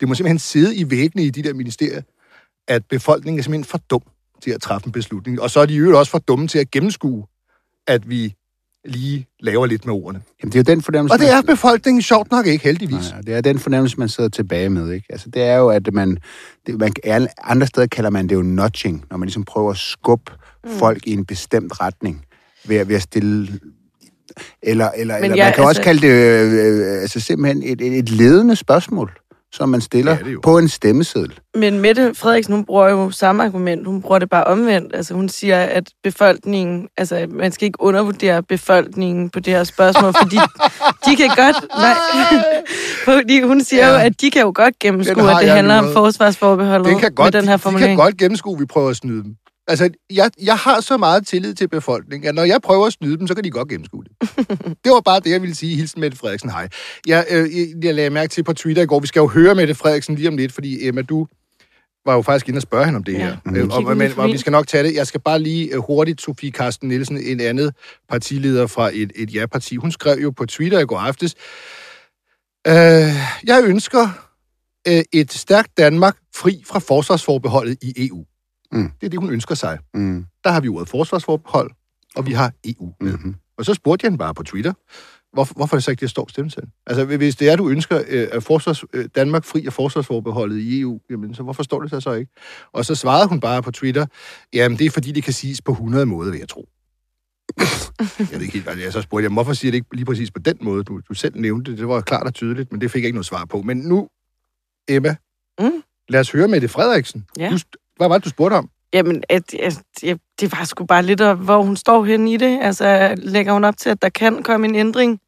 Det 0.00 0.08
må 0.08 0.14
simpelthen 0.14 0.38
sidde 0.38 0.76
i 0.76 0.90
væggene 0.90 1.24
i 1.24 1.30
de 1.30 1.42
der 1.42 1.54
ministerier, 1.54 2.02
at 2.68 2.82
befolkningen 2.90 3.38
er 3.38 3.42
simpelthen 3.42 3.64
for 3.64 3.78
dum 3.90 4.02
til 4.42 4.50
at 4.50 4.60
træffe 4.60 4.86
en 4.86 4.92
beslutning. 4.92 5.40
Og 5.40 5.50
så 5.50 5.60
er 5.60 5.66
de 5.66 5.74
jo 5.74 5.98
også 5.98 6.10
for 6.10 6.18
dumme 6.18 6.48
til 6.48 6.58
at 6.58 6.70
gennemskue, 6.70 7.26
at 7.86 8.08
vi 8.10 8.34
lige 8.84 9.26
laver 9.40 9.66
lidt 9.66 9.86
med 9.86 9.94
ordene. 9.94 10.22
Jamen, 10.42 10.52
det 10.52 10.58
er 10.58 10.72
jo 10.72 10.74
den 10.74 10.82
fornemmelse, 10.82 11.14
Og 11.14 11.18
det 11.18 11.30
er 11.30 11.42
befolkningen 11.42 12.02
sjovt 12.02 12.30
nok 12.30 12.46
ikke, 12.46 12.64
heldigvis. 12.64 13.10
Nej, 13.10 13.20
det 13.20 13.34
er 13.34 13.40
den 13.40 13.58
fornemmelse, 13.58 13.96
man 13.98 14.08
sidder 14.08 14.30
tilbage 14.30 14.68
med. 14.68 14.92
Ikke? 14.92 15.06
Altså, 15.10 15.28
det 15.28 15.42
er 15.42 15.56
jo, 15.56 15.68
at 15.68 15.92
man, 15.94 16.18
det, 16.66 16.78
man... 16.78 17.28
Andre 17.42 17.66
steder 17.66 17.86
kalder 17.86 18.10
man 18.10 18.28
det 18.28 18.34
jo 18.34 18.42
nudging, 18.42 19.04
når 19.10 19.16
man 19.16 19.26
ligesom 19.26 19.44
prøver 19.44 19.70
at 19.70 19.76
skubbe 19.76 20.32
mm. 20.64 20.70
folk 20.70 21.06
i 21.06 21.12
en 21.12 21.24
bestemt 21.24 21.80
retning 21.80 22.24
ved, 22.66 22.76
at- 22.76 22.88
ved 22.88 22.96
at 22.96 23.02
stille... 23.02 23.60
Eller, 24.62 24.90
eller, 24.96 25.16
eller 25.16 25.16
ja, 25.16 25.18
man 25.28 25.36
kan 25.36 25.44
altså- 25.44 25.62
også 25.62 25.82
kalde 25.82 26.00
det 26.06 26.12
øh, 26.12 26.52
øh, 26.96 27.02
altså 27.02 27.20
simpelthen 27.20 27.62
et, 27.62 27.80
et, 27.80 27.98
et 27.98 28.08
ledende 28.10 28.56
spørgsmål, 28.56 29.18
som 29.56 29.68
man 29.68 29.80
stiller 29.80 30.12
er 30.12 30.30
jo. 30.30 30.40
på 30.42 30.58
en 30.58 30.68
stemmeseddel. 30.68 31.38
Men 31.54 31.80
Mette 31.80 32.14
Frederiksen, 32.14 32.54
hun 32.54 32.64
bruger 32.64 32.88
jo 32.88 33.10
samme 33.10 33.44
argument. 33.44 33.86
Hun 33.86 34.02
bruger 34.02 34.18
det 34.18 34.30
bare 34.30 34.44
omvendt. 34.44 34.94
Altså, 34.96 35.14
hun 35.14 35.28
siger, 35.28 35.62
at 35.62 35.90
befolkningen... 36.02 36.88
Altså, 36.96 37.26
man 37.30 37.52
skal 37.52 37.66
ikke 37.66 37.80
undervurdere 37.82 38.42
befolkningen 38.42 39.30
på 39.30 39.40
det 39.40 39.52
her 39.52 39.64
spørgsmål, 39.64 40.12
fordi 40.22 40.36
de 41.06 41.16
kan 41.16 41.28
godt... 41.28 41.56
Nej, 41.78 41.96
fordi 43.14 43.40
hun 43.42 43.60
siger 43.64 43.86
Ja. 43.86 43.92
ja. 43.92 43.98
jo, 44.00 44.06
at 44.06 44.20
de 44.20 44.30
kan 44.30 44.42
jo 44.42 44.52
godt 44.54 44.78
gennemskue, 44.78 45.30
at 45.30 45.36
det 45.42 45.50
handler 45.50 45.78
om 45.78 45.92
forsvarsforbeholdet 45.92 46.86
Den 46.86 46.98
kan 46.98 47.12
godt, 47.12 47.34
med 47.34 47.40
den 47.42 47.48
her 47.48 47.56
de, 47.56 47.58
de 47.58 47.62
formulering. 47.62 47.98
kan 47.98 48.04
godt 48.04 48.16
gennemskue, 48.16 48.54
at 48.54 48.60
vi 48.60 48.66
prøver 48.66 48.90
at 48.90 48.96
snyde 48.96 49.22
dem. 49.22 49.36
Altså, 49.68 49.90
jeg, 50.10 50.30
jeg 50.42 50.56
har 50.56 50.80
så 50.80 50.96
meget 50.96 51.26
tillid 51.26 51.54
til 51.54 51.68
befolkningen, 51.68 52.28
at 52.28 52.34
når 52.34 52.44
jeg 52.44 52.60
prøver 52.62 52.86
at 52.86 52.92
snyde 52.92 53.18
dem, 53.18 53.26
så 53.26 53.34
kan 53.34 53.44
de 53.44 53.50
godt 53.50 53.68
gennemskue 53.68 54.04
det. 54.04 54.12
det 54.84 54.92
var 54.92 55.00
bare 55.00 55.20
det, 55.20 55.30
jeg 55.30 55.42
ville 55.42 55.54
sige. 55.54 55.76
Hilsen 55.76 56.00
Mette 56.00 56.18
Frederiksen, 56.18 56.50
hej. 56.50 56.68
Jeg, 57.06 57.26
øh, 57.30 57.58
jeg, 57.58 57.84
jeg 57.84 57.94
lagde 57.94 58.10
mærke 58.10 58.30
til 58.30 58.44
på 58.44 58.52
Twitter 58.52 58.82
i 58.82 58.86
går, 58.86 59.00
vi 59.00 59.06
skal 59.06 59.20
jo 59.20 59.26
høre 59.26 59.54
Mette 59.54 59.74
Frederiksen 59.74 60.14
lige 60.14 60.28
om 60.28 60.36
lidt, 60.36 60.52
fordi 60.52 60.88
Emma, 60.88 61.02
du 61.02 61.26
var 62.06 62.14
jo 62.14 62.22
faktisk 62.22 62.48
inde 62.48 62.58
og 62.58 62.62
spørge 62.62 62.84
hende 62.84 62.96
om 62.96 63.04
det 63.04 63.12
Ja, 63.12 63.18
her. 63.18 63.36
Øh, 63.46 63.54
Kigge 63.54 63.74
og, 63.74 63.96
men, 63.96 64.12
og 64.16 64.28
vi 64.28 64.38
skal 64.38 64.50
nok 64.50 64.66
tage 64.66 64.84
det. 64.84 64.94
Jeg 64.94 65.06
skal 65.06 65.20
bare 65.20 65.38
lige 65.38 65.74
øh, 65.74 65.78
hurtigt, 65.78 66.20
Sofie 66.20 66.50
Karsten 66.50 66.88
Nielsen, 66.88 67.18
en 67.18 67.40
andet 67.40 67.74
partileder 68.08 68.66
fra 68.66 68.90
et, 68.94 69.12
et 69.14 69.34
ja-parti, 69.34 69.76
hun 69.76 69.92
skrev 69.92 70.18
jo 70.18 70.30
på 70.30 70.46
Twitter 70.46 70.78
i 70.78 70.84
går 70.84 70.98
aftes, 70.98 71.34
øh, 72.66 72.74
jeg 73.44 73.62
ønsker 73.64 74.08
øh, 74.88 75.02
et 75.12 75.32
stærkt 75.32 75.78
Danmark 75.78 76.16
fri 76.34 76.62
fra 76.66 76.78
forsvarsforbeholdet 76.78 77.78
i 77.82 78.06
EU. 78.06 78.24
Mm. 78.72 78.90
Det 79.00 79.06
er 79.06 79.10
det, 79.10 79.20
hun 79.20 79.30
ønsker 79.30 79.54
sig. 79.54 79.78
Mm. 79.94 80.26
Der 80.44 80.50
har 80.50 80.60
vi 80.60 80.68
ordet 80.68 80.88
forsvarsforbehold, 80.88 81.70
og 82.16 82.26
vi 82.26 82.32
har 82.32 82.52
EU 82.64 82.92
med. 83.00 83.12
Mm-hmm. 83.12 83.34
Og 83.58 83.64
så 83.64 83.74
spurgte 83.74 84.04
jeg 84.04 84.08
hende 84.10 84.18
bare 84.18 84.34
på 84.34 84.42
Twitter, 84.42 84.72
hvorfor, 85.32 85.54
hvorfor 85.54 85.76
er 85.76 85.78
det 85.78 85.84
så 85.84 85.90
ikke, 85.90 86.00
det 86.00 86.10
står 86.10 86.26
stemmesedlen? 86.30 86.72
Altså, 86.86 87.04
hvis 87.04 87.36
det 87.36 87.48
er, 87.48 87.56
du 87.56 87.68
ønsker 87.68 88.02
øh, 88.08 88.28
at 88.32 88.42
forsvars, 88.42 88.84
øh, 88.92 89.08
Danmark 89.14 89.44
fri 89.44 89.66
af 89.66 89.72
forsvarsforbeholdet 89.72 90.58
i 90.58 90.80
EU, 90.80 91.00
jamen, 91.10 91.34
så 91.34 91.42
hvorfor 91.42 91.62
står 91.62 91.80
det 91.80 91.90
så 91.90 92.00
så 92.00 92.12
ikke? 92.12 92.32
Og 92.72 92.84
så 92.84 92.94
svarede 92.94 93.28
hun 93.28 93.40
bare 93.40 93.62
på 93.62 93.70
Twitter, 93.70 94.06
jamen, 94.52 94.78
det 94.78 94.86
er 94.86 94.90
fordi, 94.90 95.12
det 95.12 95.22
kan 95.24 95.32
siges 95.32 95.62
på 95.62 95.72
100 95.72 96.06
måder, 96.06 96.30
vil 96.30 96.38
jeg 96.38 96.48
tro. 96.48 96.68
jeg 98.18 98.28
ved 98.32 98.40
ikke 98.40 98.52
helt, 98.52 98.66
det 98.66 98.86
er. 98.86 98.90
Så 98.90 99.02
spurgte 99.02 99.24
jeg, 99.24 99.32
hvorfor 99.32 99.52
siger 99.52 99.70
det 99.72 99.76
ikke 99.76 99.96
lige 99.96 100.04
præcis 100.04 100.30
på 100.30 100.38
den 100.38 100.56
måde? 100.60 100.84
Du, 100.84 101.00
du 101.08 101.14
selv 101.14 101.40
nævnte 101.40 101.70
det, 101.70 101.78
det 101.78 101.88
var 101.88 102.00
klart 102.00 102.26
og 102.26 102.34
tydeligt, 102.34 102.72
men 102.72 102.80
det 102.80 102.90
fik 102.90 103.02
jeg 103.02 103.06
ikke 103.06 103.16
noget 103.16 103.26
svar 103.26 103.44
på. 103.44 103.62
Men 103.62 103.76
nu, 103.76 104.08
Emma, 104.88 105.16
Mm. 105.60 105.82
lad 106.08 106.20
os 106.20 106.30
høre 106.32 106.48
Mette 106.48 106.68
Frederiksen. 106.68 107.26
Ja. 107.38 107.50
Du, 107.50 107.58
hvad 107.96 108.08
var 108.08 108.14
det, 108.18 108.24
du 108.24 108.30
spurgte 108.30 108.54
om? 108.54 108.68
Jamen, 108.92 109.22
at, 109.28 109.54
at, 109.54 109.82
at, 110.02 110.18
det 110.40 110.52
var 110.52 110.64
sgu 110.64 110.84
bare 110.84 111.02
lidt, 111.02 111.20
af, 111.20 111.36
hvor 111.36 111.62
hun 111.62 111.76
står 111.76 112.04
henne 112.04 112.32
i 112.32 112.36
det. 112.36 112.58
Altså, 112.62 113.14
lægger 113.18 113.52
hun 113.52 113.64
op 113.64 113.76
til, 113.76 113.90
at 113.90 114.02
der 114.02 114.08
kan 114.08 114.42
komme 114.42 114.66
en 114.68 114.74
ændring? 114.74 115.20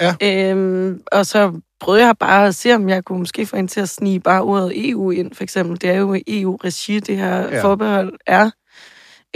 Ja. 0.00 0.14
Øhm, 0.22 1.00
og 1.12 1.26
så 1.26 1.60
prøvede 1.80 2.06
jeg 2.06 2.14
bare 2.20 2.46
at 2.46 2.54
se, 2.54 2.74
om 2.74 2.88
jeg 2.88 3.04
kunne 3.04 3.18
måske 3.18 3.46
få 3.46 3.56
hende 3.56 3.70
til 3.70 3.80
at 3.80 3.88
snige 3.88 4.20
bare 4.20 4.42
ordet 4.42 4.90
EU 4.90 5.10
ind, 5.10 5.34
for 5.34 5.42
eksempel. 5.42 5.80
Det 5.80 5.90
er 5.90 5.94
jo 5.94 6.16
EU-regi, 6.26 7.00
det 7.00 7.16
her 7.16 7.36
Ja. 7.36 7.62
forbehold 7.62 8.12
er. 8.26 8.50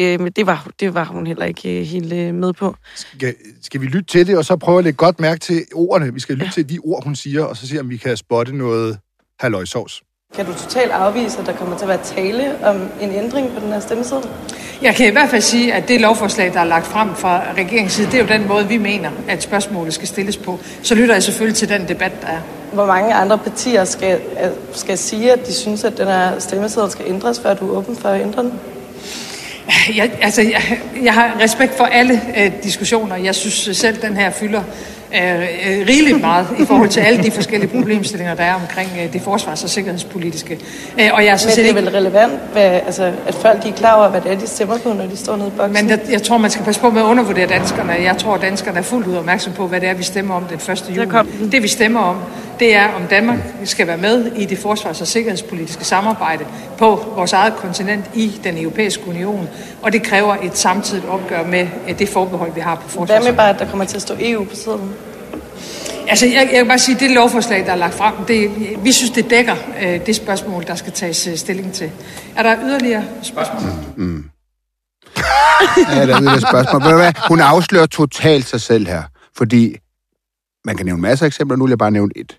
Øh, 0.01 0.21
men 0.21 0.33
det 0.33 0.47
var, 0.47 0.69
det 0.81 0.95
var 0.95 1.05
hun 1.05 1.27
heller 1.27 1.45
ikke 1.45 1.81
øh, 1.81 1.87
helt 1.87 2.13
øh, 2.13 2.35
med 2.35 2.53
på. 2.53 2.77
Skal, 2.95 3.35
skal 3.63 3.81
vi 3.81 3.87
lytte 3.87 4.05
til 4.05 4.27
det, 4.27 4.39
og 4.39 4.45
så 4.45 4.57
prøve 4.57 4.79
at 4.79 4.85
lægge 4.85 4.97
godt 4.97 5.21
mærke 5.21 5.41
til 5.41 5.65
ordene? 5.75 6.15
Vi 6.15 6.21
skal 6.21 6.35
lytte 6.35 6.47
ja. 6.47 6.51
til 6.51 6.69
de 6.69 6.79
ord, 6.79 7.05
hun 7.05 7.17
siger, 7.17 7.45
og 7.45 7.57
så 7.57 7.69
se, 7.69 7.81
om 7.81 7.91
vi 7.91 7.97
kan 7.97 8.17
spotte 8.17 8.57
noget 8.57 8.99
halløjsovs. 9.41 10.03
Kan 10.37 10.47
du 10.47 10.53
totalt 10.55 10.91
afvise, 10.91 11.39
at 11.39 11.47
der 11.47 11.53
kommer 11.53 11.77
til 11.77 11.85
at 11.85 11.89
være 11.89 11.99
tale 12.05 12.67
om 12.67 12.89
en 13.01 13.13
ændring 13.13 13.53
på 13.55 13.61
den 13.61 13.73
her 13.73 13.81
stemmeseddel? 13.81 14.31
Jeg 14.83 14.95
kan 14.95 15.09
i 15.09 15.11
hvert 15.11 15.31
fald 15.31 15.43
sige, 15.43 15.75
at 15.75 15.89
det 15.89 16.01
lovforslag, 16.01 16.53
der 16.53 16.61
er 16.61 16.65
lagt 16.65 16.87
frem 16.87 17.15
fra 17.15 17.43
regeringens 17.57 17.93
side, 17.93 18.07
det 18.07 18.15
er 18.15 18.19
jo 18.19 18.27
den 18.29 18.49
måde, 18.49 18.69
vi 18.69 18.77
mener, 18.77 19.11
at 19.29 19.43
spørgsmålet 19.43 19.95
skal 19.95 20.09
stilles 20.09 20.37
på. 20.37 20.59
Så 20.83 20.95
lytter 20.95 21.15
jeg 21.15 21.23
selvfølgelig 21.23 21.57
til 21.57 21.69
den 21.69 21.89
debat, 21.89 22.13
der 22.21 22.27
er. 22.27 22.41
Hvor 22.73 22.87
mange 22.87 23.15
andre 23.15 23.39
partier 23.39 23.85
skal, 23.85 24.21
skal 24.73 24.99
sige, 24.99 25.33
at 25.33 25.47
de 25.47 25.55
synes, 25.55 25.85
at 25.85 25.99
den 25.99 26.07
her 26.07 26.39
stemmeseddel 26.39 26.91
skal 26.91 27.05
ændres, 27.09 27.41
før 27.41 27.55
du 27.55 27.75
er 27.75 27.79
åben 27.79 27.97
for 27.97 28.09
at 28.09 28.21
ændre 28.21 28.43
den? 28.43 28.53
Jeg, 29.97 30.11
altså, 30.23 30.43
jeg, 30.43 30.81
jeg 31.03 31.15
har 31.15 31.37
respekt 31.41 31.75
for 31.77 31.85
alle 31.85 32.21
øh, 32.39 32.53
diskussioner. 32.63 33.17
Jeg 33.17 33.35
synes 33.35 33.77
selv, 33.77 34.03
den 34.03 34.17
her 34.17 34.31
fylder 34.31 34.63
øh, 35.15 35.87
rigeligt 35.89 36.21
meget 36.21 36.47
i 36.59 36.65
forhold 36.65 36.89
til 36.89 37.01
alle 37.01 37.23
de 37.23 37.31
forskellige 37.31 37.71
problemstillinger, 37.71 38.35
der 38.35 38.43
er 38.43 38.55
omkring 38.55 38.91
øh, 39.03 39.13
det 39.13 39.23
forsvars- 39.23 39.65
og 39.65 39.71
sikkerhedspolitiske. 39.71 40.59
Øh, 41.01 41.11
og 41.13 41.25
jeg 41.25 41.33
er 41.33 41.37
sådan 41.37 41.49
Men 41.49 41.55
set 41.55 41.65
det 41.65 41.71
er 41.73 41.77
ikke... 41.77 41.91
vel 41.91 41.97
relevant, 41.97 42.33
hvad, 42.53 42.63
altså, 42.63 43.13
at 43.27 43.35
folk 43.35 43.63
de 43.63 43.69
er 43.69 43.73
klar 43.73 43.95
over, 43.95 44.09
hvad 44.09 44.21
det 44.21 44.33
er, 44.33 44.39
de 44.39 44.47
stemmer 44.47 44.79
på, 44.79 44.93
når 44.93 45.07
de 45.07 45.17
står 45.17 45.37
nede 45.37 45.49
i 45.49 45.53
boksen? 45.57 45.73
Men 45.73 45.91
jeg, 45.91 46.01
jeg 46.11 46.23
tror, 46.23 46.39
man 46.39 46.51
skal 46.51 46.65
passe 46.65 46.81
på 46.81 46.91
med 46.91 47.03
at 47.03 47.07
undervurdere 47.07 47.47
danskerne. 47.47 47.93
Jeg 47.93 48.17
tror, 48.17 48.35
at 48.35 48.41
danskerne 48.41 48.79
er 48.79 48.83
fuldt 48.83 49.07
ud 49.07 49.17
opmærksom 49.17 49.53
på, 49.53 49.67
hvad 49.67 49.81
det 49.81 49.89
er, 49.89 49.95
vi 49.95 50.03
stemmer 50.03 50.35
om 50.35 50.45
den 50.45 50.73
1. 50.73 50.93
juli. 50.97 51.09
Det, 51.53 51.63
vi 51.63 51.69
stemmer 51.69 52.01
om, 52.01 52.17
det 52.61 52.75
er, 52.75 52.89
om 52.89 53.03
Danmark 53.03 53.39
skal 53.65 53.87
være 53.87 53.97
med 53.97 54.33
i 54.33 54.45
det 54.45 54.59
forsvars- 54.59 55.01
og 55.01 55.07
sikkerhedspolitiske 55.07 55.85
samarbejde 55.85 56.45
på 56.79 57.13
vores 57.17 57.33
eget 57.33 57.57
kontinent 57.57 58.05
i 58.15 58.41
den 58.45 58.59
europæiske 58.59 59.09
union. 59.09 59.49
Og 59.83 59.93
det 59.93 60.03
kræver 60.03 60.37
et 60.43 60.59
samtidigt 60.59 61.07
opgør 61.07 61.47
med 61.47 61.69
øh, 61.89 61.99
det 61.99 62.09
forbehold, 62.09 62.55
vi 62.55 62.61
har 62.61 62.75
på 62.75 62.89
forsvars- 62.89 63.07
Hvad 63.07 63.31
med 63.31 63.37
bare, 63.37 63.51
at 63.51 63.59
der 63.59 63.71
kommer 63.71 63.85
til 63.85 63.97
at 63.97 64.03
stå 64.03 64.15
EU 64.21 64.45
på 64.45 64.55
siden? 64.57 64.95
Altså, 66.09 66.27
jeg, 66.27 66.49
jeg 66.53 66.63
vil 66.63 66.69
bare 66.69 66.79
sige, 66.79 66.95
at 66.95 67.01
det 67.01 67.11
lovforslag, 67.11 67.67
der 67.67 67.73
er 67.73 67.77
lagt 67.77 67.95
frem, 67.95 68.15
det, 68.29 68.51
vi 68.85 68.93
synes, 68.93 69.11
det 69.11 69.31
dækker 69.31 69.57
øh, 69.83 70.07
det 70.07 70.17
spørgsmål, 70.17 70.67
der 70.67 70.75
skal 70.75 70.93
tages 70.93 71.27
øh, 71.27 71.37
stilling 71.37 71.73
til. 71.73 71.91
Er 72.37 72.43
der 72.43 72.57
yderligere 72.63 73.05
spørgsmål? 73.23 73.61
Ja, 75.77 76.07
der 76.07 76.15
er 76.15 76.23
yderligere 76.23 76.41
spørgsmål. 76.41 76.83
Ved 76.83 76.91
du 76.91 76.97
hvad? 76.97 77.13
Hun 77.29 77.41
afslører 77.41 77.87
totalt 77.87 78.47
sig 78.47 78.61
selv 78.61 78.87
her, 78.87 79.03
fordi 79.37 79.77
man 80.65 80.77
kan 80.77 80.87
nævne 80.87 81.03
masser 81.03 81.25
af 81.25 81.27
eksempler, 81.27 81.57
nu 81.57 81.65
vil 81.65 81.71
jeg 81.71 81.79
bare 81.79 81.91
nævne 81.91 82.13
et. 82.17 82.39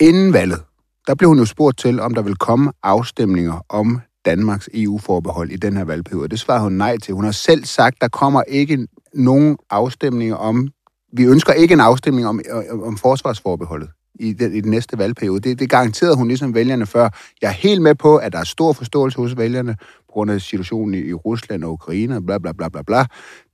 Inden 0.00 0.32
valget, 0.32 0.62
der 1.06 1.14
blev 1.14 1.28
hun 1.28 1.38
jo 1.38 1.44
spurgt 1.44 1.78
til, 1.78 2.00
om 2.00 2.14
der 2.14 2.22
vil 2.22 2.36
komme 2.36 2.72
afstemninger 2.82 3.64
om 3.68 4.00
Danmarks 4.24 4.68
EU-forbehold 4.74 5.50
i 5.50 5.56
den 5.56 5.76
her 5.76 5.84
valgperiode. 5.84 6.28
Det 6.28 6.40
svarede 6.40 6.62
hun 6.62 6.72
nej 6.72 6.98
til. 6.98 7.14
Hun 7.14 7.24
har 7.24 7.32
selv 7.32 7.64
sagt, 7.64 8.00
der 8.00 8.08
kommer 8.08 8.42
ikke 8.42 8.86
nogen 9.14 9.56
afstemninger 9.70 10.36
om... 10.36 10.68
Vi 11.12 11.24
ønsker 11.24 11.52
ikke 11.52 11.72
en 11.74 11.80
afstemning 11.80 12.26
om, 12.26 12.40
øh, 12.52 12.58
øh, 12.58 12.82
om, 12.82 12.96
forsvarsforbeholdet 12.96 13.88
i 14.20 14.32
den, 14.32 14.54
i 14.54 14.60
den 14.60 14.70
næste 14.70 14.98
valgperiode. 14.98 15.40
Det, 15.40 15.58
det 15.58 15.70
garanterede 15.70 16.16
hun 16.16 16.28
ligesom 16.28 16.54
vælgerne 16.54 16.86
før. 16.86 17.08
Jeg 17.42 17.48
er 17.48 17.52
helt 17.52 17.82
med 17.82 17.94
på, 17.94 18.16
at 18.16 18.32
der 18.32 18.38
er 18.38 18.44
stor 18.44 18.72
forståelse 18.72 19.18
hos 19.18 19.36
vælgerne 19.36 19.76
på 19.80 20.12
grund 20.12 20.30
af 20.30 20.40
situationen 20.40 20.94
i, 20.94 20.98
i 20.98 21.14
Rusland 21.14 21.64
og 21.64 21.72
Ukraine, 21.72 22.26
bla 22.26 22.38
bla 22.38 22.52
bla 22.52 22.68
bla 22.68 22.82
bla. 22.82 22.98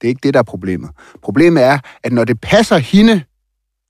Det 0.00 0.04
er 0.04 0.08
ikke 0.08 0.20
det, 0.22 0.34
der 0.34 0.40
er 0.40 0.44
problemet. 0.44 0.90
Problemet 1.22 1.62
er, 1.62 1.78
at 2.02 2.12
når 2.12 2.24
det 2.24 2.40
passer 2.40 2.76
hende, 2.76 3.22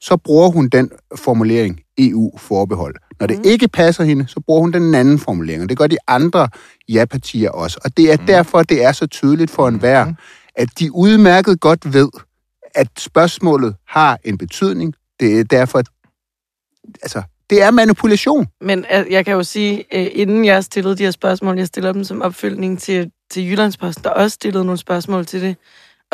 så 0.01 0.17
bruger 0.17 0.49
hun 0.49 0.69
den 0.69 0.91
formulering 1.17 1.81
EU-forbehold. 1.99 2.95
Når 3.21 3.27
det 3.27 3.47
ikke 3.47 3.69
passer 3.69 4.05
hende, 4.05 4.29
så 4.29 4.41
bruger 4.41 4.61
hun 4.61 4.73
den 4.73 4.95
anden 4.95 5.19
formulering, 5.19 5.63
og 5.63 5.69
det 5.69 5.79
gør 5.79 5.87
de 5.87 5.97
andre 6.07 6.49
ja-partier 6.89 7.51
også. 7.51 7.81
Og 7.85 7.97
det 7.97 8.13
er 8.13 8.17
derfor, 8.17 8.63
det 8.63 8.85
er 8.85 8.93
så 8.93 9.07
tydeligt 9.07 9.51
for 9.51 9.69
enhver, 9.69 10.13
at 10.55 10.69
de 10.79 10.95
udmærket 10.95 11.61
godt 11.61 11.93
ved, 11.95 12.09
at 12.75 12.89
spørgsmålet 12.99 13.75
har 13.89 14.19
en 14.25 14.39
betydning. 14.39 14.95
Det 15.21 15.41
er 15.41 15.45
derfor, 15.45 15.83
altså, 17.03 17.23
det 17.51 17.63
er 17.63 17.71
manipulation. 17.71 18.47
Men 18.61 18.85
jeg 19.11 19.25
kan 19.25 19.35
jo 19.35 19.43
sige, 19.43 19.85
øh, 19.93 20.07
inden 20.13 20.45
jeg 20.45 20.65
stillede 20.65 20.97
de 20.97 21.03
her 21.03 21.11
spørgsmål, 21.11 21.59
jeg 21.59 21.67
stiller 21.67 21.93
dem 21.93 22.05
som 22.05 22.23
opfølgning 22.23 22.79
til, 22.79 23.11
til 23.31 23.51
Jyllandsposten, 23.51 24.05
der 24.05 24.11
også 24.11 24.35
stillede 24.35 24.65
nogle 24.65 24.79
spørgsmål 24.79 25.27
til 25.27 25.43
det. 25.43 25.57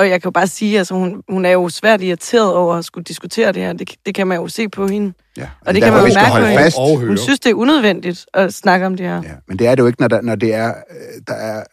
Og 0.03 0.11
jeg 0.11 0.23
kan 0.23 0.29
jo 0.29 0.31
bare 0.31 0.47
sige, 0.47 0.75
at 0.75 0.79
altså, 0.79 0.95
hun, 0.95 1.23
hun 1.29 1.45
er 1.45 1.51
jo 1.51 1.69
svært 1.69 2.03
irriteret 2.03 2.55
over 2.55 2.75
at 2.75 2.85
skulle 2.85 3.05
diskutere 3.05 3.53
det 3.53 3.63
her. 3.63 3.73
Det, 3.73 3.95
det 4.07 4.15
kan 4.15 4.27
man 4.27 4.39
jo 4.39 4.49
se 4.49 4.69
på 4.69 4.87
hende. 4.87 5.13
Ja. 5.37 5.47
Og 5.67 5.75
det 5.75 5.83
kan 5.83 5.93
man 5.93 6.07
jo 6.07 6.15
mærke 6.15 6.73
på 6.77 6.87
hende. 6.87 7.07
Hun 7.07 7.19
synes, 7.19 7.41
det 7.41 7.51
er 7.51 7.55
unødvendigt 7.55 8.27
at 8.35 8.55
snakke 8.55 8.87
om 8.87 8.97
det 8.97 9.07
her. 9.07 9.23
Ja, 9.25 9.35
men 9.49 9.59
det 9.59 9.67
er 9.67 9.75
det 9.75 9.83
jo 9.83 9.87
ikke, 9.87 10.01
når 10.01 10.09
der, 10.09 10.21
når 10.21 10.35
det 10.35 10.55
er, 10.55 10.69
øh, 10.69 11.23
der 11.27 11.35
er 11.35 11.65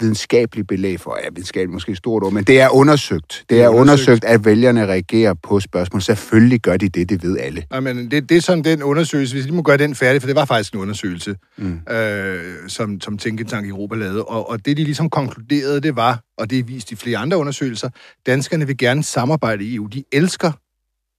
videnskabelig 0.00 0.66
belæg 0.66 1.00
for, 1.00 1.18
ja, 1.24 1.28
videnskabelig 1.32 1.72
måske 1.72 1.92
et 1.92 1.98
stort 1.98 2.22
ord, 2.22 2.32
men 2.32 2.44
det 2.44 2.60
er 2.60 2.68
undersøgt. 2.68 3.44
Det 3.48 3.62
er 3.62 3.68
undersøgt, 3.68 4.08
undersøgt 4.08 4.24
at 4.24 4.44
vælgerne 4.44 4.86
reagerer 4.86 5.34
på 5.42 5.60
spørgsmål. 5.60 6.02
Selvfølgelig 6.02 6.60
gør 6.60 6.76
de 6.76 6.88
det, 6.88 7.08
det 7.08 7.22
ved 7.22 7.38
alle. 7.38 7.64
Nej, 7.70 7.80
men 7.80 8.10
det, 8.10 8.28
det 8.28 8.36
er 8.36 8.40
sådan 8.40 8.64
den 8.64 8.82
undersøgelse, 8.82 9.34
hvis 9.34 9.46
vi 9.46 9.50
må 9.50 9.62
gøre 9.62 9.76
den 9.76 9.94
færdig, 9.94 10.22
for 10.22 10.26
det 10.26 10.36
var 10.36 10.44
faktisk 10.44 10.74
en 10.74 10.80
undersøgelse, 10.80 11.36
mm. 11.58 11.80
øh, 11.90 12.68
som, 12.68 13.00
som 13.00 13.18
Tænketank 13.18 13.68
Europa 13.68 13.94
lavede, 13.94 14.24
og, 14.24 14.50
og 14.50 14.66
det 14.66 14.76
de 14.76 14.84
ligesom 14.84 15.10
konkluderede, 15.10 15.80
det 15.80 15.96
var, 15.96 16.22
og 16.38 16.50
det 16.50 16.58
er 16.58 16.62
vist 16.62 16.92
i 16.92 16.96
flere 16.96 17.18
andre 17.18 17.36
undersøgelser, 17.36 17.88
danskerne 18.26 18.66
vil 18.66 18.76
gerne 18.76 19.02
samarbejde 19.02 19.64
i 19.64 19.74
EU. 19.74 19.86
De 19.86 20.04
elsker 20.12 20.52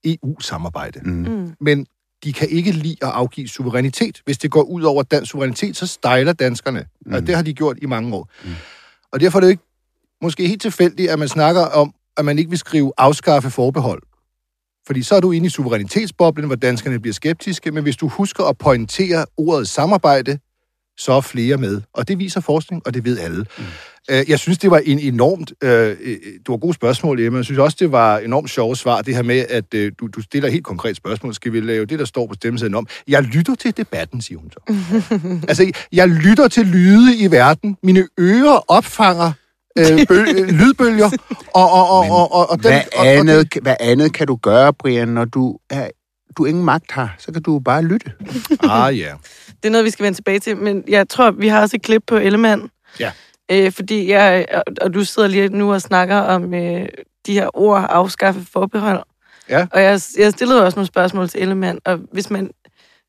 EU-samarbejde. 0.04 1.00
Mm. 1.04 1.12
Mm. 1.12 1.52
Men 1.60 1.86
de 2.26 2.32
kan 2.32 2.48
ikke 2.48 2.72
lide 2.72 2.96
at 3.02 3.08
afgive 3.08 3.48
suverænitet. 3.48 4.22
Hvis 4.24 4.38
det 4.38 4.50
går 4.50 4.62
ud 4.62 4.82
over 4.82 5.02
dansk 5.02 5.30
suverænitet, 5.30 5.76
så 5.76 5.86
stejler 5.86 6.32
danskerne. 6.32 6.86
Mm. 7.06 7.12
Og 7.14 7.26
det 7.26 7.34
har 7.34 7.42
de 7.42 7.54
gjort 7.54 7.78
i 7.82 7.86
mange 7.86 8.16
år. 8.16 8.28
Mm. 8.44 8.50
Og 9.12 9.20
derfor 9.20 9.38
er 9.38 9.40
det 9.40 9.46
jo 9.46 9.50
ikke 9.50 9.62
måske 10.22 10.48
helt 10.48 10.62
tilfældigt, 10.62 11.10
at 11.10 11.18
man 11.18 11.28
snakker 11.28 11.62
om, 11.62 11.94
at 12.16 12.24
man 12.24 12.38
ikke 12.38 12.50
vil 12.50 12.58
skrive 12.58 12.92
afskaffe 12.98 13.50
forbehold. 13.50 14.02
Fordi 14.86 15.02
så 15.02 15.14
er 15.14 15.20
du 15.20 15.32
inde 15.32 15.46
i 15.46 15.50
suverænitetsboblen, 15.50 16.46
hvor 16.46 16.56
danskerne 16.56 17.00
bliver 17.00 17.14
skeptiske, 17.14 17.72
men 17.72 17.82
hvis 17.82 17.96
du 17.96 18.08
husker 18.08 18.44
at 18.44 18.58
pointere 18.58 19.26
ordet 19.36 19.68
samarbejde, 19.68 20.38
så 20.98 21.12
er 21.12 21.20
flere 21.20 21.56
med. 21.56 21.80
Og 21.92 22.08
det 22.08 22.18
viser 22.18 22.40
forskning, 22.40 22.82
og 22.86 22.94
det 22.94 23.04
ved 23.04 23.18
alle. 23.18 23.46
Mm. 23.58 23.64
Jeg 24.08 24.38
synes, 24.38 24.58
det 24.58 24.70
var 24.70 24.78
en 24.78 24.98
enormt... 24.98 25.52
Øh, 25.62 25.96
du 26.46 26.52
har 26.52 26.56
gode 26.56 26.74
spørgsmål, 26.74 27.20
Emma. 27.20 27.38
Jeg 27.38 27.44
synes 27.44 27.58
også, 27.58 27.76
det 27.80 27.92
var 27.92 28.18
enormt 28.18 28.50
sjove 28.50 28.76
svar, 28.76 29.02
det 29.02 29.14
her 29.14 29.22
med, 29.22 29.44
at 29.48 29.74
øh, 29.74 29.92
du, 30.00 30.06
du 30.06 30.22
stiller 30.22 30.50
helt 30.50 30.64
konkret 30.64 30.96
spørgsmål. 30.96 31.34
Skal 31.34 31.52
vi 31.52 31.60
lave 31.60 31.86
det, 31.86 31.98
der 31.98 32.04
står 32.04 32.26
på 32.26 32.34
stemmesedlen 32.34 32.74
om? 32.74 32.86
Jeg 33.08 33.22
lytter 33.22 33.54
til 33.54 33.76
debatten, 33.76 34.20
siger 34.20 34.38
hun 34.38 34.50
så. 34.50 34.74
altså, 35.48 35.72
jeg 35.92 36.08
lytter 36.08 36.48
til 36.48 36.66
lyde 36.66 37.16
i 37.18 37.30
verden. 37.30 37.76
Mine 37.82 38.08
ører 38.20 38.70
opfanger 38.70 39.32
øh, 39.78 40.06
bøl, 40.08 40.28
øh, 40.28 40.48
lydbølger. 40.48 41.10
Og, 41.54 41.70
og, 41.70 41.90
og, 41.90 42.10
og, 42.10 42.32
og, 42.32 42.50
og, 42.50 42.62
den, 42.62 42.70
Hvad 42.70 42.80
og, 42.96 43.00
og 43.00 43.06
andet, 43.06 43.48
hvad 43.62 43.76
andet 43.80 44.12
kan 44.12 44.26
du 44.26 44.36
gøre, 44.36 44.72
Brian, 44.72 45.08
når 45.08 45.24
du, 45.24 45.58
er, 45.70 45.88
du 46.36 46.44
ingen 46.44 46.64
magt 46.64 46.92
har? 46.92 47.14
Så 47.18 47.32
kan 47.32 47.42
du 47.42 47.58
bare 47.58 47.82
lytte. 47.82 48.12
Ah, 48.70 48.98
ja. 48.98 49.12
Det 49.62 49.68
er 49.68 49.70
noget, 49.70 49.84
vi 49.84 49.90
skal 49.90 50.04
vende 50.04 50.18
tilbage 50.18 50.38
til, 50.38 50.56
men 50.56 50.84
jeg 50.88 51.08
tror, 51.08 51.30
vi 51.30 51.48
har 51.48 51.60
også 51.60 51.76
et 51.76 51.82
klip 51.82 52.02
på 52.06 52.16
Ellemann. 52.16 52.70
Ja. 53.00 53.10
Øh, 53.50 53.72
fordi 53.72 54.10
jeg, 54.12 54.46
og- 54.82 54.94
du 54.94 55.04
sidder 55.04 55.28
lige 55.28 55.48
nu 55.48 55.72
og 55.72 55.80
snakker 55.80 56.16
om 56.16 56.54
øh, 56.54 56.88
de 57.26 57.32
her 57.32 57.56
ord, 57.56 57.86
afskaffe 57.90 58.40
forbehold. 58.52 59.02
Ja. 59.48 59.66
Og 59.72 59.82
jeg, 59.82 60.00
jeg 60.18 60.32
stillede 60.32 60.64
også 60.64 60.76
nogle 60.76 60.86
spørgsmål 60.86 61.28
til 61.28 61.42
Ellemann, 61.42 61.78
og 61.84 61.98
hvis 62.12 62.30
man, 62.30 62.50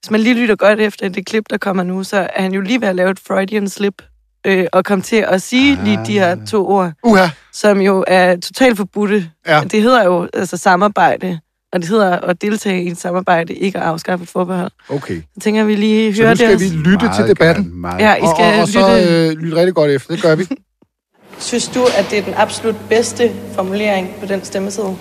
hvis 0.01 0.11
man 0.11 0.19
lige 0.21 0.35
lytter 0.35 0.55
godt 0.55 0.79
efter 0.79 1.09
det 1.09 1.25
klip, 1.25 1.43
der 1.49 1.57
kommer 1.57 1.83
nu, 1.83 2.03
så 2.03 2.17
er 2.35 2.41
han 2.41 2.53
jo 2.53 2.61
lige 2.61 2.81
ved 2.81 2.87
at 2.87 2.95
lave 2.95 3.11
et 3.11 3.19
Freudian 3.27 3.69
slip, 3.69 4.01
øh, 4.47 4.65
og 4.73 4.85
komme 4.85 5.01
til 5.01 5.15
at 5.15 5.41
sige 5.41 5.77
ah. 5.77 5.83
lige 5.83 5.99
de 6.05 6.13
her 6.19 6.45
to 6.45 6.67
ord, 6.69 6.91
Uha. 7.03 7.27
som 7.53 7.81
jo 7.81 8.03
er 8.07 8.35
totalt 8.35 8.77
forbudte. 8.77 9.29
Ja. 9.47 9.61
Det 9.71 9.81
hedder 9.81 10.03
jo 10.03 10.27
altså 10.33 10.57
samarbejde, 10.57 11.39
og 11.73 11.79
det 11.81 11.89
hedder 11.89 12.11
at 12.19 12.41
deltage 12.41 12.83
i 12.83 12.87
et 12.87 12.97
samarbejde, 12.97 13.53
ikke 13.53 13.77
at 13.77 13.83
afskaffe 13.83 14.23
et 14.23 14.29
forbehold. 14.29 14.71
Okay. 14.89 15.15
Så 15.33 15.39
tænker 15.41 15.63
vi 15.63 15.75
lige 15.75 16.15
Så 16.15 16.21
hører 16.21 16.31
nu 16.31 16.35
skal 16.35 16.51
det. 16.59 16.61
vi 16.61 16.65
lytte 16.77 17.09
til 17.15 17.27
debatten. 17.27 17.63
Gerne, 17.63 17.75
meget. 17.75 18.01
Ja, 18.01 18.15
I 18.15 18.21
Og, 18.21 18.27
skal 18.35 18.53
og, 18.55 18.61
og 18.61 18.67
så 18.67 18.97
lytte. 18.97 19.27
øh, 19.27 19.37
lytte 19.37 19.57
rigtig 19.57 19.73
godt 19.75 19.91
efter. 19.91 20.13
Det 20.13 20.21
gør 20.23 20.35
vi. 20.35 20.45
Synes 21.39 21.67
du, 21.67 21.83
at 21.97 22.07
det 22.11 22.19
er 22.19 22.23
den 22.23 22.33
absolut 22.37 22.75
bedste 22.89 23.31
formulering 23.55 24.09
på 24.19 24.25
den 24.25 24.43
stemmeseddel? 24.43 24.95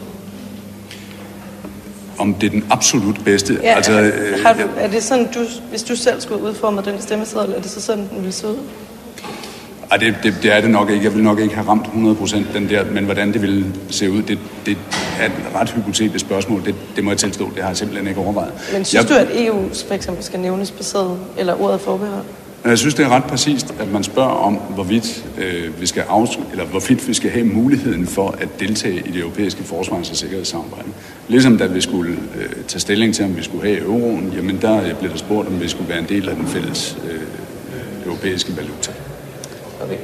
Om 2.18 2.34
det 2.34 2.46
er 2.46 2.50
den 2.50 2.64
absolut 2.70 3.20
bedste. 3.24 3.58
Ja, 3.62 3.74
altså, 3.74 3.92
øh, 4.00 4.42
har 4.44 4.52
du, 4.52 4.60
er 4.76 4.88
det 4.90 5.02
sådan, 5.02 5.26
du, 5.34 5.40
hvis 5.70 5.82
du 5.82 5.96
selv 5.96 6.20
skulle 6.20 6.42
udforme 6.42 6.82
den 6.82 7.00
stemmeseddel, 7.00 7.52
er 7.52 7.60
det 7.60 7.70
så 7.70 7.80
sådan, 7.82 8.08
den 8.10 8.16
ville 8.18 8.32
se 8.32 8.46
ud? 8.48 8.56
Ej, 9.90 9.96
det, 9.96 10.14
det, 10.22 10.34
det 10.42 10.52
er 10.52 10.60
det 10.60 10.70
nok 10.70 10.90
ikke. 10.90 11.04
Jeg 11.04 11.14
vil 11.14 11.22
nok 11.22 11.40
ikke 11.40 11.54
have 11.54 11.68
ramt 11.68 11.86
100% 11.86 12.36
den 12.54 12.68
der, 12.68 12.84
men 12.84 13.04
hvordan 13.04 13.32
det 13.32 13.42
ville 13.42 13.66
se 13.90 14.10
ud, 14.10 14.22
det, 14.22 14.38
det 14.66 14.76
er 15.20 15.26
et 15.26 15.32
ret 15.54 15.70
hypotetisk 15.70 16.24
spørgsmål. 16.24 16.64
Det, 16.64 16.74
det 16.96 17.04
må 17.04 17.10
jeg 17.10 17.18
tilstå, 17.18 17.50
det 17.54 17.62
har 17.62 17.70
jeg 17.70 17.76
simpelthen 17.76 18.08
ikke 18.08 18.20
overvejet. 18.20 18.52
Men 18.72 18.84
synes 18.84 19.10
jeg, 19.10 19.10
du, 19.10 19.14
at 19.14 19.46
EU 19.46 19.68
for 19.88 19.94
eksempel 19.94 20.24
skal 20.24 20.40
nævnes 20.40 20.74
sædet, 20.80 21.18
eller 21.38 21.62
ordet 21.62 21.80
forbehold? 21.80 22.24
Jeg 22.64 22.78
synes, 22.78 22.94
det 22.94 23.04
er 23.04 23.08
ret 23.08 23.24
præcist, 23.24 23.74
at 23.78 23.92
man 23.92 24.04
spørger 24.04 24.30
om, 24.30 24.54
hvorvidt 24.54 25.24
øh, 25.38 25.80
vi 25.80 25.86
skal 25.86 26.02
afs- 26.02 26.40
eller 26.50 26.64
hvorvidt 26.64 27.08
vi 27.08 27.14
skal 27.14 27.30
have 27.30 27.44
muligheden 27.44 28.06
for 28.06 28.34
at 28.40 28.48
deltage 28.60 29.02
i 29.06 29.10
det 29.10 29.20
europæiske 29.20 29.64
forsvars- 29.64 30.10
og 30.10 30.16
sikkerhedssamarbejde. 30.16 30.88
Ligesom 31.28 31.58
da 31.58 31.66
vi 31.66 31.80
skulle 31.80 32.12
øh, 32.12 32.64
tage 32.68 32.80
stilling 32.80 33.14
til, 33.14 33.24
om 33.24 33.36
vi 33.36 33.42
skulle 33.42 33.64
have 33.64 33.80
euroen, 33.80 34.32
jamen 34.36 34.58
der 34.62 34.82
øh, 34.82 34.94
blev 34.94 35.10
der 35.10 35.16
spurgt, 35.16 35.48
om 35.48 35.60
vi 35.60 35.68
skulle 35.68 35.88
være 35.88 35.98
en 35.98 36.08
del 36.08 36.28
af 36.28 36.36
den 36.36 36.46
fælles 36.46 36.98
øh, 37.10 37.20
europæiske 38.06 38.56
valuta. 38.56 38.92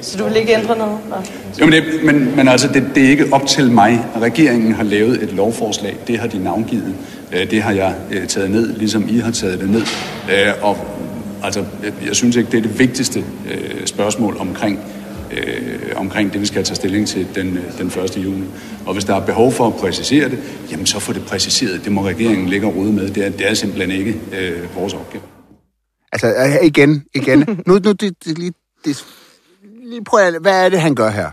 Så 0.00 0.18
du 0.18 0.24
vil 0.24 0.36
ikke 0.36 0.54
ændre 0.54 0.78
noget? 0.78 0.98
Nå. 1.10 1.16
Jo, 1.60 1.66
men, 1.66 1.72
det, 1.72 1.84
men, 2.04 2.36
men 2.36 2.48
altså, 2.48 2.68
det, 2.68 2.86
det 2.94 3.04
er 3.04 3.08
ikke 3.10 3.26
op 3.32 3.46
til 3.46 3.70
mig. 3.70 4.06
Regeringen 4.20 4.72
har 4.72 4.82
lavet 4.82 5.22
et 5.22 5.32
lovforslag, 5.32 5.96
det 6.06 6.18
har 6.18 6.26
de 6.26 6.44
navngivet. 6.44 6.94
Øh, 7.32 7.50
Det 7.50 7.62
har 7.62 7.72
jeg 7.72 7.94
øh, 8.10 8.26
taget 8.26 8.50
ned, 8.50 8.76
ligesom 8.76 9.06
I 9.08 9.18
har 9.18 9.30
taget 9.30 9.60
det 9.60 9.70
ned. 9.70 9.82
Øh, 10.32 10.52
Og 10.62 10.76
altså, 11.42 11.64
jeg- 12.06 12.16
synes 12.16 12.36
ikke, 12.36 12.50
det 12.50 12.58
er 12.58 12.62
det 12.62 12.78
vigtigste 12.78 13.24
spørgsmål 13.86 14.36
omkring, 14.40 14.78
øh, 15.32 15.78
omkring 15.96 16.32
det, 16.32 16.40
vi 16.40 16.46
skal 16.46 16.64
tage 16.64 16.76
stilling 16.76 17.08
til 17.08 17.26
den, 17.34 17.58
den 17.78 17.86
1. 17.86 18.16
juni. 18.24 18.44
Og 18.86 18.92
hvis 18.92 19.04
der 19.04 19.14
er 19.14 19.20
behov 19.26 19.52
for 19.52 19.66
at 19.66 19.74
præcisere 19.74 20.28
det, 20.28 20.38
jamen 20.70 20.86
så 20.86 20.98
får 20.98 21.12
det 21.12 21.22
præciseret. 21.26 21.80
Det 21.84 21.92
må 21.92 22.06
regeringen 22.06 22.48
ligge 22.48 22.66
og 22.66 22.76
rode 22.76 22.92
med. 22.92 23.08
Det 23.10 23.26
er, 23.26 23.30
det 23.30 23.50
er 23.50 23.54
simpelthen 23.54 23.90
ikke 23.98 24.14
øh, 24.40 24.76
vores 24.76 24.94
opgave. 24.94 25.22
Altså, 26.12 26.34
igen, 26.62 27.02
igen. 27.14 27.38
Nu, 27.66 27.78
nu, 27.84 27.92
det, 27.92 28.14
det, 28.24 28.38
lige, 28.38 28.52
det, 28.84 29.04
lige 29.92 30.04
prøv 30.04 30.20
at, 30.20 30.34
hvad 30.40 30.64
er 30.64 30.68
det, 30.68 30.80
han 30.80 30.94
gør 30.94 31.10
her? 31.10 31.30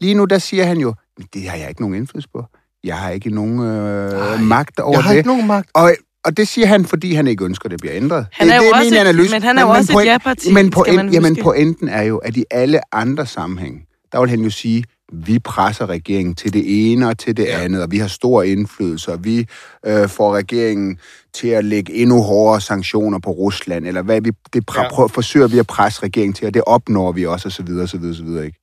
Lige 0.00 0.14
nu, 0.14 0.24
der 0.24 0.38
siger 0.38 0.64
han 0.64 0.78
jo, 0.78 0.94
"Men 1.18 1.26
det 1.34 1.48
har 1.48 1.56
jeg 1.56 1.68
ikke 1.68 1.80
nogen 1.80 1.94
indflydelse 1.96 2.28
på. 2.34 2.44
Jeg 2.84 2.96
har 2.96 3.10
ikke 3.10 3.30
nogen 3.30 3.60
øh, 3.60 4.40
magt 4.40 4.80
over 4.80 4.92
jeg 4.92 5.02
har 5.02 5.10
det. 5.10 5.16
ikke 5.18 5.28
nogen 5.28 5.46
magt. 5.46 5.70
Og, 5.74 5.92
og 6.24 6.36
det 6.36 6.48
siger 6.48 6.66
han, 6.66 6.84
fordi 6.84 7.14
han 7.14 7.26
ikke 7.26 7.44
ønsker, 7.44 7.66
at 7.66 7.70
det 7.70 7.80
bliver 7.80 7.96
ændret. 7.96 8.26
Han 8.32 8.46
det, 8.46 8.54
er 8.54 8.56
jo 8.58 8.62
det 8.64 8.72
også 8.72 8.84
min 8.84 8.92
et- 8.92 8.98
analyse. 8.98 9.34
men 9.34 9.42
han 9.42 9.58
er 9.58 9.62
jo 9.62 9.68
også 9.68 9.98
et 9.98 10.04
ja-parti, 10.04 10.52
Men, 10.52 10.70
point, 10.70 11.12
jamen, 11.14 11.36
pointen 11.42 11.88
er 11.88 12.02
jo, 12.02 12.16
at 12.18 12.36
i 12.36 12.44
alle 12.50 12.94
andre 12.94 13.26
sammenhæng, 13.26 13.82
der 14.12 14.20
vil 14.20 14.30
han 14.30 14.40
jo 14.40 14.50
sige, 14.50 14.84
vi 15.12 15.38
presser 15.38 15.86
regeringen 15.86 16.34
til 16.34 16.52
det 16.52 16.92
ene 16.92 17.08
og 17.08 17.18
til 17.18 17.36
det 17.36 17.44
ja. 17.44 17.62
andet, 17.62 17.82
og 17.82 17.90
vi 17.90 17.98
har 17.98 18.08
stor 18.08 18.42
indflydelse, 18.42 19.12
og 19.12 19.24
vi 19.24 19.46
øh, 19.86 20.08
får 20.08 20.34
regeringen 20.34 20.98
til 21.34 21.48
at 21.48 21.64
lægge 21.64 21.92
endnu 21.92 22.22
hårdere 22.22 22.60
sanktioner 22.60 23.18
på 23.18 23.30
Rusland, 23.30 23.86
eller 23.86 24.02
hvad 24.02 24.20
vi, 24.20 24.30
det 24.52 24.64
pre- 24.70 24.82
Ja. 24.82 24.88
prøver, 24.90 25.08
forsøger 25.08 25.48
vi 25.48 25.58
at 25.58 25.66
presse 25.66 26.02
regeringen 26.02 26.34
til, 26.34 26.46
og 26.46 26.54
det 26.54 26.62
opnår 26.66 27.12
vi 27.12 27.26
også, 27.26 27.48
og 27.48 27.52
så 27.52 27.62
videre, 27.62 27.82
og 27.82 27.88
så 27.88 27.98
videre, 27.98 28.12
og 28.12 28.16
så 28.16 28.22
videre, 28.24 28.46
ikke? 28.46 28.58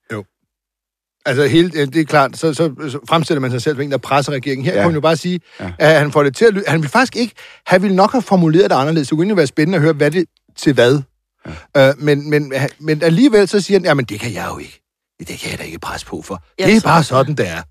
Altså, 1.27 1.45
helt, 1.47 1.73
det 1.73 1.95
er 1.95 2.03
klart, 2.05 2.37
så, 2.37 2.53
så, 2.53 2.73
så 2.89 2.99
fremstiller 3.09 3.41
man 3.41 3.51
sig 3.51 3.61
selv 3.61 3.75
som 3.75 3.81
en, 3.81 3.91
der 3.91 3.97
presser 3.97 4.31
regeringen. 4.31 4.65
Her 4.65 4.73
ja. 4.73 4.79
Kan 4.79 4.87
man 4.87 4.95
jo 4.95 5.01
bare 5.01 5.17
sige, 5.17 5.39
ja. 5.59 5.71
At 5.79 5.99
han 5.99 6.11
får 6.11 6.23
det 6.23 6.35
til 6.35 6.45
at 6.45 6.53
lyde... 6.53 6.63
Han 6.67 6.81
vil 6.81 6.89
faktisk 6.89 7.15
ikke... 7.15 7.33
Han 7.65 7.81
ville 7.81 7.95
nok 7.95 8.11
have 8.11 8.21
formuleret 8.21 8.69
det 8.69 8.75
anderledes. 8.75 9.07
Det 9.07 9.15
kunne 9.15 9.23
egentlig 9.23 9.37
være 9.37 9.47
spændende 9.47 9.75
at 9.75 9.81
høre, 9.81 9.93
hvad 9.93 10.11
det 10.11 10.25
til 10.57 10.73
hvad. 10.73 11.01
Ja. 11.75 11.89
Øh, 11.89 11.93
men, 11.99 12.29
men, 12.29 12.53
men 12.79 13.03
alligevel 13.03 13.47
så 13.47 13.61
siger 13.61 13.79
han, 13.79 13.85
jamen 13.85 14.05
det 14.05 14.19
kan 14.19 14.33
jeg 14.33 14.47
jo 14.53 14.57
ikke. 14.57 14.84
Det 15.19 15.39
kan 15.39 15.51
jeg 15.51 15.59
da 15.59 15.63
ikke 15.63 15.79
presse 15.79 16.05
på 16.05 16.21
for. 16.21 16.43
Ja, 16.59 16.65
det 16.67 16.75
er 16.75 16.79
så- 16.79 16.85
bare 16.87 17.03
sådan, 17.03 17.35
det 17.35 17.47
er. 17.49 17.61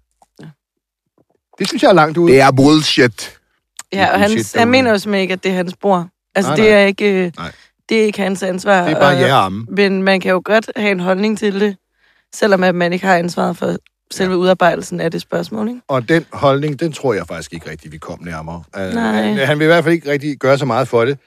Det 1.58 1.68
synes 1.68 1.82
jeg 1.82 1.88
er 1.88 1.92
langt 1.94 2.18
ude. 2.18 2.32
Det 2.32 2.40
er 2.40 2.50
bullshit. 2.52 3.38
Ja, 3.92 4.12
og 4.12 4.18
han, 4.20 4.30
bullshit 4.30 4.56
han 4.58 4.68
mener 4.68 4.90
jo 4.90 4.98
simpelthen 4.98 5.22
ikke, 5.22 5.32
at 5.32 5.42
det 5.44 5.50
er 5.50 5.54
hans 5.56 5.74
bror. 5.80 6.08
Altså, 6.34 6.50
Nej, 6.50 6.56
det 6.56 6.64
nej. 6.64 6.82
er 6.82 6.86
ikke... 6.86 7.24
øh, 7.26 7.32
Nej. 7.36 7.52
Det 7.88 8.00
er 8.00 8.04
ikke 8.04 8.18
hans 8.22 8.42
ansvar. 8.42 8.84
Det 8.84 8.92
er 8.96 9.00
bare 9.00 9.16
ja 9.16 9.34
og 9.36 9.44
amen. 9.44 9.66
Men 9.70 10.02
man 10.02 10.20
kan 10.20 10.30
jo 10.30 10.42
godt 10.44 10.70
have 10.76 10.92
en 10.92 11.00
holdning 11.00 11.38
til 11.38 11.60
det, 11.60 11.76
selvom 12.34 12.62
at 12.62 12.74
man 12.74 12.92
ikke 12.92 13.06
har 13.06 13.16
ansvaret 13.16 13.56
for 13.56 13.76
selve 14.12 14.32
ja. 14.32 14.38
udarbejdelsen 14.38 15.00
af 15.00 15.10
det 15.10 15.20
spørgsmål, 15.20 15.68
ikke? 15.68 15.80
Og 15.88 16.08
den 16.08 16.26
holdning, 16.32 16.80
den 16.80 16.92
tror 16.92 17.14
jeg 17.14 17.26
faktisk 17.26 17.52
ikke 17.52 17.70
rigtig, 17.70 17.92
vi 17.92 17.98
kom 17.98 18.18
nærmere. 18.22 18.62
Uh, 18.76 18.82
Nej. 18.94 19.22
han, 19.22 19.36
han 19.46 19.58
vil 19.58 19.64
i 19.64 19.66
hvert 19.66 19.84
fald 19.84 19.94
ikke 19.94 20.10
rigtig 20.10 20.36
gøre 20.38 20.58
så 20.58 20.64
meget 20.64 20.88
for 20.88 21.04
det. 21.04 21.18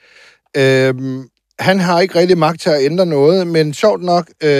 Uh, 0.58 1.24
han 1.58 1.80
har 1.80 2.00
ikke 2.00 2.18
rigtig 2.18 2.38
magt 2.38 2.60
til 2.60 2.70
at 2.70 2.82
ændre 2.84 3.06
noget, 3.06 3.46
men 3.46 3.74
sjovt 3.74 4.02
nok 4.02 4.28
uh, 4.44 4.50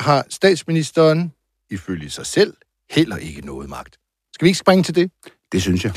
har 0.00 0.26
statsministeren, 0.28 1.32
ifølge 1.70 2.10
sig 2.10 2.26
selv, 2.26 2.54
heller 2.90 3.16
ikke 3.16 3.46
noget 3.46 3.68
magt. 3.68 3.96
Skal 4.32 4.44
vi 4.44 4.48
ikke 4.48 4.58
springe 4.58 4.82
til 4.82 4.94
det? 4.94 5.10
Det 5.52 5.62
synes 5.62 5.84
jeg. 5.84 5.92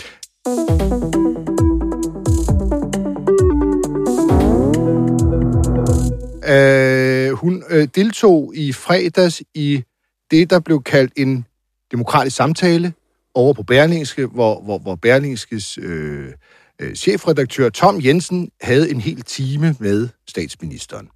Uh, 6.43 7.37
hun 7.37 7.63
uh, 7.71 7.83
deltog 7.95 8.53
i 8.55 8.73
fredags 8.73 9.43
i 9.53 9.83
det, 10.31 10.49
der 10.49 10.59
blev 10.59 10.83
kaldt 10.83 11.13
en 11.17 11.45
demokratisk 11.91 12.35
samtale 12.35 12.93
over 13.33 13.53
på 13.53 13.63
Berlingske, 13.63 14.25
hvor, 14.25 14.61
hvor, 14.61 14.77
hvor 14.77 14.95
Berlingskes 14.95 15.77
øh, 15.77 16.33
øh, 16.79 16.95
chefredaktør 16.95 17.69
Tom 17.69 18.01
Jensen 18.03 18.49
havde 18.61 18.91
en 18.91 19.01
hel 19.01 19.21
time 19.21 19.75
med 19.79 20.09
statsministeren. 20.27 21.09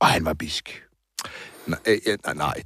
Og 0.00 0.06
han 0.06 0.24
var 0.24 0.32
bisk. 0.32 0.82
Nej, 1.66 1.78
øh, 1.86 1.98
ja, 2.06 2.16
nej, 2.26 2.34
nej 2.34 2.54
det, 2.54 2.64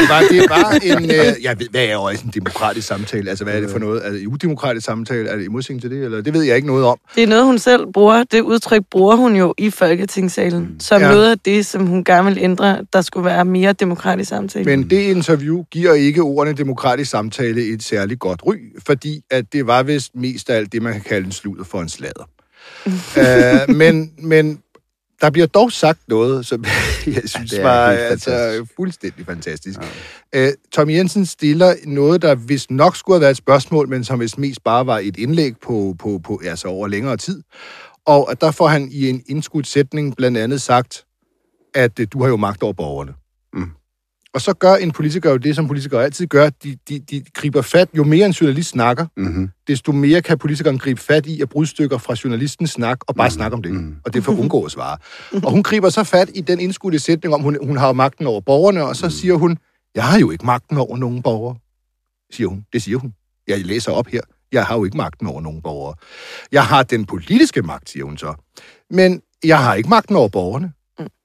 det, 0.00 0.08
var, 0.08 0.20
det 0.30 0.50
var 0.50 0.70
en... 0.98 1.10
Øh, 1.10 1.42
jeg 1.42 1.58
ved, 1.58 1.66
hvad 1.70 1.84
er 1.84 1.96
også 1.96 2.24
en 2.24 2.30
demokratisk 2.34 2.86
samtale? 2.86 3.30
Altså, 3.30 3.44
hvad 3.44 3.54
er 3.54 3.60
det 3.60 3.70
for 3.70 3.78
noget? 3.78 4.06
Er 4.06 4.10
det 4.10 4.26
udemokratisk 4.26 4.86
samtale? 4.86 5.28
Er 5.28 5.36
det 5.36 5.44
i 5.44 5.48
modsætning 5.48 5.80
til 5.80 5.90
det? 5.90 6.04
Eller, 6.04 6.20
det 6.20 6.34
ved 6.34 6.42
jeg 6.42 6.56
ikke 6.56 6.68
noget 6.68 6.84
om. 6.84 6.98
Det 7.14 7.22
er 7.22 7.26
noget, 7.26 7.44
hun 7.44 7.58
selv 7.58 7.86
bruger. 7.92 8.24
Det 8.24 8.40
udtryk 8.40 8.82
bruger 8.90 9.16
hun 9.16 9.36
jo 9.36 9.54
i 9.58 9.70
Folketingssalen, 9.70 10.76
som 10.80 11.00
Ja. 11.00 11.06
ja. 11.06 11.12
noget 11.14 11.30
af 11.30 11.38
det, 11.38 11.66
som 11.66 11.86
hun 11.86 12.04
gerne 12.04 12.28
vil 12.34 12.38
ændre, 12.42 12.78
der 12.92 13.00
skulle 13.00 13.24
være 13.24 13.44
mere 13.44 13.72
demokratisk 13.72 14.28
samtale. 14.28 14.64
Men 14.64 14.90
det 14.90 15.00
interview 15.00 15.62
giver 15.70 15.92
ikke 15.92 16.22
ordene 16.22 16.56
demokratisk 16.56 17.10
samtale 17.10 17.62
et 17.74 17.82
særligt 17.82 18.20
godt 18.20 18.40
ry, 18.46 18.54
fordi 18.86 19.20
at 19.30 19.52
det 19.52 19.66
var 19.66 19.82
vist 19.82 20.10
mest 20.14 20.50
af 20.50 20.56
alt 20.56 20.72
det, 20.72 20.82
man 20.82 20.92
kan 20.92 21.02
kalde 21.02 21.26
en 21.26 21.32
sludder 21.32 21.64
for 21.64 21.80
en 21.80 21.88
sladder. 21.88 22.28
uh, 22.86 23.74
men, 23.80 24.12
men 24.18 24.58
der 25.22 25.30
bliver 25.30 25.46
dog 25.46 25.72
sagt 25.72 26.00
noget, 26.08 26.46
som 26.46 26.64
jeg 27.06 27.22
synes 27.24 27.52
er 27.52 27.62
var 27.62 27.86
altså, 27.86 28.66
fuldstændig 28.76 29.26
fantastisk. 29.26 29.78
Ja. 30.34 30.46
Uh, 30.46 30.52
Tom 30.72 30.90
Jensen 30.90 31.26
stiller 31.26 31.74
noget, 31.84 32.22
der 32.22 32.34
vist 32.34 32.70
nok 32.70 32.96
skulle 32.96 33.14
have 33.14 33.20
været 33.20 33.30
et 33.30 33.36
spørgsmål, 33.36 33.88
men 33.88 34.04
som 34.04 34.20
vist 34.20 34.38
mest 34.38 34.64
bare 34.64 34.86
var 34.86 34.98
et 34.98 35.16
indlæg 35.16 35.54
på, 35.62 35.96
på, 35.98 36.20
på 36.24 36.40
altså 36.44 36.68
over 36.68 36.88
længere 36.88 37.16
tid. 37.16 37.42
Og 38.06 38.30
at 38.30 38.40
der 38.40 38.50
får 38.50 38.68
han 38.68 38.88
i 38.92 39.08
en 39.08 39.22
indskudt 39.26 39.66
sætning 39.66 40.16
blandt 40.16 40.38
andet 40.38 40.62
sagt, 40.62 41.04
at 41.74 42.00
øh, 42.00 42.06
du 42.12 42.22
har 42.22 42.28
jo 42.28 42.36
magt 42.36 42.62
over 42.62 42.72
borgerne. 42.72 43.14
Og 44.34 44.40
så 44.40 44.52
gør 44.52 44.74
en 44.74 44.90
politiker 44.90 45.30
jo 45.30 45.36
det, 45.36 45.56
som 45.56 45.66
politikere 45.66 46.04
altid 46.04 46.26
gør. 46.26 46.50
De, 46.50 46.76
de, 46.88 46.98
de 46.98 47.24
griber 47.34 47.62
fat. 47.62 47.88
Jo 47.96 48.04
mere 48.04 48.26
en 48.26 48.32
journalist 48.32 48.70
snakker, 48.70 49.06
Mm-hmm. 49.16 49.50
desto 49.68 49.92
mere 49.92 50.22
kan 50.22 50.38
politikeren 50.38 50.78
gribe 50.78 51.00
fat 51.00 51.26
i 51.26 51.42
at 51.42 51.48
brudstykker 51.48 51.98
fra 51.98 52.14
journalistens 52.24 52.70
snak 52.70 52.98
og 53.06 53.14
bare 53.14 53.28
mm. 53.28 53.32
snakke 53.32 53.54
om 53.54 53.62
det. 53.62 53.72
Mm. 53.72 53.96
Og 54.04 54.14
det 54.14 54.24
for 54.24 54.32
at 54.32 54.38
undgå 54.38 54.64
at 54.64 54.70
svare. 54.72 54.96
og 55.44 55.50
hun 55.50 55.62
griber 55.62 55.88
så 55.88 56.04
fat 56.04 56.30
i 56.34 56.40
den 56.40 56.60
indskudte 56.60 56.98
sætning 56.98 57.34
om, 57.34 57.40
hun, 57.42 57.58
hun 57.66 57.76
har 57.76 57.92
magten 57.92 58.26
over 58.26 58.40
borgerne, 58.40 58.84
og 58.84 58.96
så 58.96 59.06
mm. 59.06 59.10
siger 59.10 59.34
hun, 59.34 59.58
jeg 59.94 60.04
har 60.04 60.18
jo 60.18 60.30
ikke 60.30 60.46
magten 60.46 60.76
over 60.76 60.96
nogen 60.96 61.22
borgere, 61.22 61.56
siger 62.32 62.48
hun. 62.48 62.64
Det 62.72 62.82
siger 62.82 62.98
hun. 62.98 63.14
Jeg 63.48 63.66
læser 63.66 63.92
op 63.92 64.06
her. 64.06 64.20
Jeg 64.52 64.64
har 64.64 64.76
jo 64.76 64.84
ikke 64.84 64.96
magten 64.96 65.26
over 65.26 65.40
nogen 65.40 65.62
borgere. 65.62 65.94
Jeg 66.52 66.64
har 66.64 66.82
den 66.82 67.04
politiske 67.04 67.62
magt, 67.62 67.90
siger 67.90 68.04
hun 68.04 68.18
så. 68.18 68.34
Men 68.90 69.22
jeg 69.44 69.58
har 69.58 69.74
ikke 69.74 69.88
magten 69.88 70.16
over 70.16 70.28
borgerne. 70.28 70.72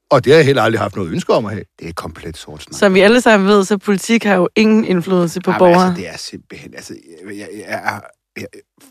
Og 0.10 0.24
det 0.26 0.32
har 0.34 0.38
jeg 0.38 0.46
heller 0.46 0.62
aldrig 0.64 0.82
haft 0.82 0.96
noget 0.96 1.12
ønske 1.12 1.34
om 1.34 1.46
at 1.46 1.52
have. 1.52 1.64
Det 1.80 1.90
er 1.90 1.94
komplet 1.94 2.38
sort 2.38 2.64
snak. 2.64 2.80
Som 2.80 2.94
vi 2.94 3.00
alle 3.00 3.22
sammen 3.22 3.50
ved, 3.50 3.66
så 3.66 3.78
politik 3.78 4.24
har 4.24 4.36
jo 4.36 4.50
ingen 4.56 4.86
indflydelse 4.86 5.42
på 5.42 5.52
Jamen, 5.52 5.60
borgere. 5.60 5.86
Altså, 5.88 6.02
det 6.02 6.10
er 6.10 6.18
simpelthen... 6.18 6.74
Altså, 6.74 6.96
jeg, 7.26 7.36
jeg, 7.38 7.50
jeg, 7.68 8.02
jeg 8.38 8.46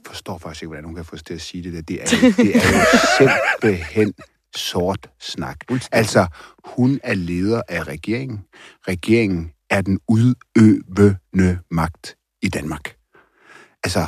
forstår 0.07 0.39
faktisk 0.39 0.63
ikke, 0.63 0.69
hvordan 0.69 0.83
nogen 0.85 0.97
kan 0.97 1.05
få 1.05 1.17
os 1.17 1.23
til 1.23 1.35
at 1.35 1.41
sige 1.41 1.63
det 1.63 1.73
der. 1.73 1.83
Det 1.83 2.03
er, 2.03 2.27
jo- 2.27 2.33
det 2.37 2.57
er 2.57 2.79
jo 2.79 2.85
simpelthen 3.19 4.15
sort 4.57 5.11
snak. 5.21 5.57
Altså, 5.93 6.27
hun 6.65 7.01
er 7.03 7.15
leder 7.15 7.63
af 7.69 7.83
regeringen. 7.89 8.41
Regeringen 8.89 9.51
er 9.71 9.81
den 9.81 10.01
udøvende 10.09 11.59
magt 11.71 12.17
i 12.43 12.49
Danmark. 12.49 12.95
Altså, 13.85 14.07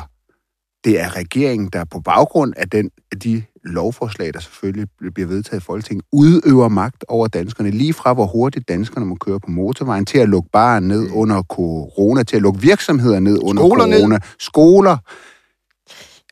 det 0.83 0.99
er 0.99 1.15
regeringen, 1.15 1.69
der 1.73 1.83
på 1.83 1.99
baggrund 1.99 2.53
af 2.57 2.69
den, 2.69 2.89
af 3.11 3.19
de 3.19 3.43
lovforslag, 3.63 4.33
der 4.33 4.39
selvfølgelig 4.39 4.87
bliver 5.13 5.27
vedtaget 5.27 5.61
i 5.61 5.65
Folketinget, 5.65 6.05
udøver 6.11 6.67
magt 6.67 7.05
over 7.07 7.27
danskerne. 7.27 7.71
Lige 7.71 7.93
fra, 7.93 8.13
hvor 8.13 8.25
hurtigt 8.25 8.69
danskerne 8.69 9.05
må 9.05 9.15
køre 9.15 9.39
på 9.39 9.51
motorvejen, 9.51 10.05
til 10.05 10.17
at 10.17 10.29
lukke 10.29 10.49
barer 10.53 10.79
ned 10.79 11.09
under 11.13 11.41
corona, 11.41 12.23
til 12.23 12.35
at 12.35 12.41
lukke 12.41 12.61
virksomheder 12.61 13.19
ned 13.19 13.39
under 13.41 13.63
Skoler 13.63 13.85
ned. 13.85 13.99
corona. 13.99 14.19
Skoler. 14.39 14.97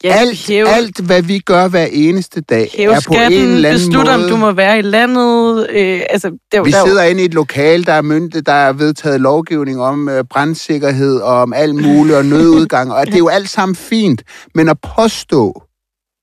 Ja, 0.04 0.14
alt, 0.14 0.48
hæve, 0.48 0.68
alt, 0.68 1.00
hvad 1.00 1.22
vi 1.22 1.40
gør 1.40 1.68
hver 1.68 1.88
eneste 1.92 2.42
dag, 2.42 2.70
hæve 2.78 2.92
er 2.92 2.96
på 2.96 3.02
skatten, 3.02 3.40
en 3.40 3.50
eller 3.50 3.70
anden 3.70 3.88
beslutte, 3.88 4.12
måde... 4.12 4.24
om 4.26 4.30
du 4.30 4.38
må 4.38 4.52
være 4.52 4.80
i 4.80 4.82
landet. 4.82 5.68
Øh, 5.70 6.02
altså, 6.10 6.38
der, 6.52 6.64
Vi 6.64 6.72
der, 6.72 6.86
sidder 6.86 7.04
inde 7.04 7.22
i 7.22 7.26
et 7.26 7.34
lokal, 7.34 7.86
der 7.86 7.94
er 7.94 8.02
myndet, 8.02 8.46
der 8.46 8.54
er 8.54 8.74
vedtaget 8.74 9.22
lovgivning 9.22 9.82
om 9.82 10.10
øh, 10.10 10.24
brandsikkerhed 10.24 11.20
og 11.20 11.42
om 11.42 11.54
alt 11.54 11.76
muligt 11.76 12.18
og 12.18 12.26
nødudgang, 12.26 12.94
og 12.94 13.06
det 13.06 13.14
er 13.14 13.18
jo 13.18 13.28
alt 13.28 13.50
sammen 13.50 13.76
fint. 13.76 14.24
Men 14.56 14.70
at 14.70 14.78
påstå, 14.96 15.64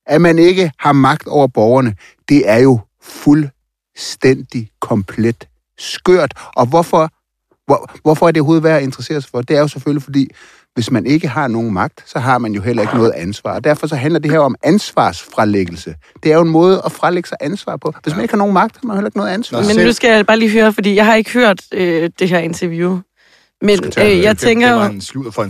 at 0.07 0.21
man 0.21 0.39
ikke 0.39 0.71
har 0.79 0.93
magt 0.93 1.27
over 1.27 1.47
borgerne, 1.47 1.95
det 2.29 2.49
er 2.49 2.57
jo 2.57 2.79
fuldstændig 3.03 4.69
komplet 4.81 5.47
skørt. 5.77 6.33
Og 6.55 6.65
hvorfor, 6.65 7.09
hvor, 7.65 7.91
hvorfor 8.01 8.27
er 8.27 8.31
det 8.31 8.41
overhovedet 8.41 8.63
værd 8.63 8.77
at 8.77 8.83
interessere 8.83 9.21
sig 9.21 9.29
for? 9.31 9.41
Det 9.41 9.55
er 9.55 9.59
jo 9.59 9.67
selvfølgelig, 9.67 10.03
fordi 10.03 10.29
hvis 10.75 10.91
man 10.91 11.05
ikke 11.05 11.27
har 11.27 11.47
nogen 11.47 11.73
magt, 11.73 12.03
så 12.05 12.19
har 12.19 12.37
man 12.37 12.53
jo 12.53 12.61
heller 12.61 12.81
ikke 12.81 12.95
noget 12.95 13.11
ansvar. 13.11 13.53
Og 13.55 13.63
derfor 13.63 13.87
så 13.87 13.95
handler 13.95 14.19
det 14.19 14.31
her 14.31 14.39
om 14.39 14.55
ansvarsfralæggelse. 14.63 15.95
Det 16.23 16.31
er 16.31 16.35
jo 16.35 16.41
en 16.41 16.49
måde 16.49 16.81
at 16.85 16.91
frelægge 16.91 17.29
sig 17.29 17.37
ansvar 17.41 17.77
på. 17.77 17.93
Hvis 18.03 18.15
man 18.15 18.21
ikke 18.23 18.31
har 18.31 18.37
nogen 18.37 18.53
magt, 18.53 18.75
har 18.81 18.87
man 18.87 18.95
heller 18.97 19.07
ikke 19.07 19.17
noget 19.17 19.31
ansvar. 19.31 19.57
Nå, 19.61 19.67
Men 19.67 19.75
selv- 19.75 19.87
nu 19.87 19.93
skal 19.93 20.15
jeg 20.15 20.25
bare 20.25 20.39
lige 20.39 20.51
høre, 20.51 20.73
fordi 20.73 20.95
jeg 20.95 21.05
har 21.05 21.15
ikke 21.15 21.31
hørt 21.33 21.61
øh, 21.73 22.09
det 22.19 22.29
her 22.29 22.39
interview. 22.39 22.99
Men 23.61 23.79
øh, 23.97 24.21
jeg 24.21 24.37
tænker 24.37 24.69
jo, 24.71 24.79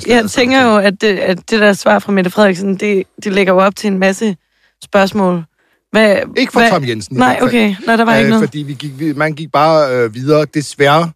jeg 0.08 0.30
tænker 0.30 0.62
jo, 0.64 0.78
at 0.78 1.02
det, 1.02 1.08
at 1.20 1.38
det 1.50 1.60
der 1.60 1.74
svar 1.74 2.00
fra 2.00 2.12
Mette 2.12 2.30
Frederiksen, 2.32 2.76
det, 2.76 3.04
det 3.24 3.34
lægger 3.34 3.54
jo 3.54 3.60
op 3.60 3.76
til 3.76 3.88
en 3.88 4.00
masse 4.00 4.38
spørgsmål. 4.84 5.44
Hvad, 5.92 6.18
Ikke 6.38 6.52
for 6.52 6.60
hvad, 6.60 6.70
Tom 6.70 6.88
Jensen. 6.88 7.18
Nej, 7.18 7.40
okay. 7.42 7.76
Nej, 7.88 7.96
der 7.96 8.06
var 8.06 8.16
ikke 8.16 8.26
Øh, 8.26 8.30
noget. 8.30 8.48
Fordi 8.50 8.60
vi 8.60 8.74
gik, 8.74 9.00
vi, 9.00 9.14
man 9.14 9.34
gik 9.34 9.52
bare 9.52 9.96
øh, 9.96 10.14
videre, 10.16 10.46
desværre. 10.54 11.12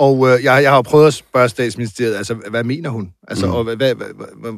Og 0.00 0.28
øh, 0.28 0.44
jeg, 0.44 0.62
jeg 0.62 0.70
har 0.70 0.82
prøvet 0.82 1.06
at 1.06 1.14
spørge 1.14 1.48
statsministeriet, 1.48 2.16
altså, 2.16 2.34
hvad 2.34 2.64
mener 2.64 2.90
hun? 2.90 3.12
Altså, 3.28 3.46
mm. 3.46 3.52
og 3.52 3.64
hvad, 3.64 3.76
hvad, 3.76 3.94
hvad, 3.94 4.06
hvad, 4.34 4.52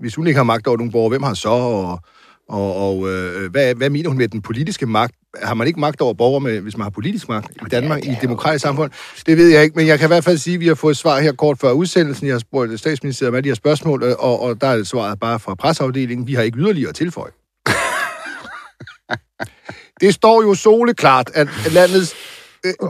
hvis 0.00 0.14
hun 0.14 0.26
ikke 0.26 0.36
har 0.36 0.44
magt 0.44 0.66
over 0.66 0.76
nogle 0.76 0.92
borgere, 0.92 1.08
hvem 1.08 1.22
har 1.22 1.34
så? 1.34 1.48
Og, 1.48 2.00
og, 2.48 2.76
og 2.76 3.08
øh, 3.08 3.50
hvad, 3.50 3.74
hvad 3.74 3.90
mener 3.90 4.08
hun 4.08 4.18
med 4.18 4.28
den 4.28 4.42
politiske 4.42 4.86
magt? 4.86 5.14
Har 5.42 5.54
man 5.54 5.66
ikke 5.66 5.80
magt 5.80 6.00
over 6.00 6.14
borgere, 6.14 6.40
med, 6.40 6.60
hvis 6.60 6.76
man 6.76 6.82
har 6.82 6.90
politisk 6.90 7.28
magt 7.28 7.50
i 7.50 7.68
Danmark, 7.70 8.04
i 8.04 8.10
et 8.10 8.18
demokratisk 8.22 8.62
samfund? 8.62 8.90
Det 9.26 9.36
ved 9.36 9.48
jeg 9.48 9.62
ikke, 9.62 9.76
men 9.76 9.86
jeg 9.86 9.98
kan 9.98 10.06
i 10.06 10.12
hvert 10.12 10.24
fald 10.24 10.38
sige, 10.38 10.54
at 10.54 10.60
vi 10.60 10.66
har 10.66 10.74
fået 10.74 10.90
et 10.90 10.98
svar 10.98 11.20
her 11.20 11.32
kort 11.32 11.58
før 11.58 11.72
udsendelsen. 11.72 12.26
Jeg 12.26 12.34
har 12.34 12.38
spurgt 12.38 12.80
statsministeriet 12.80 13.28
om 13.28 13.34
alle 13.34 13.44
de 13.44 13.50
her 13.50 13.54
spørgsmål, 13.54 14.02
øh, 14.02 14.14
og, 14.18 14.42
og 14.42 14.60
der 14.60 14.66
er 14.66 14.84
svaret 14.84 15.20
bare 15.20 15.40
fra 15.40 15.54
presseafdelingen. 15.54 16.26
Vi 16.26 16.34
har 16.34 16.42
ikke 16.42 16.58
yderligere 16.58 16.88
at 16.88 16.94
tilføje. 16.94 17.30
Det 20.00 20.14
står 20.14 20.42
jo 20.42 20.54
soleklart, 20.54 21.30
at 21.34 21.48
landets 21.72 22.14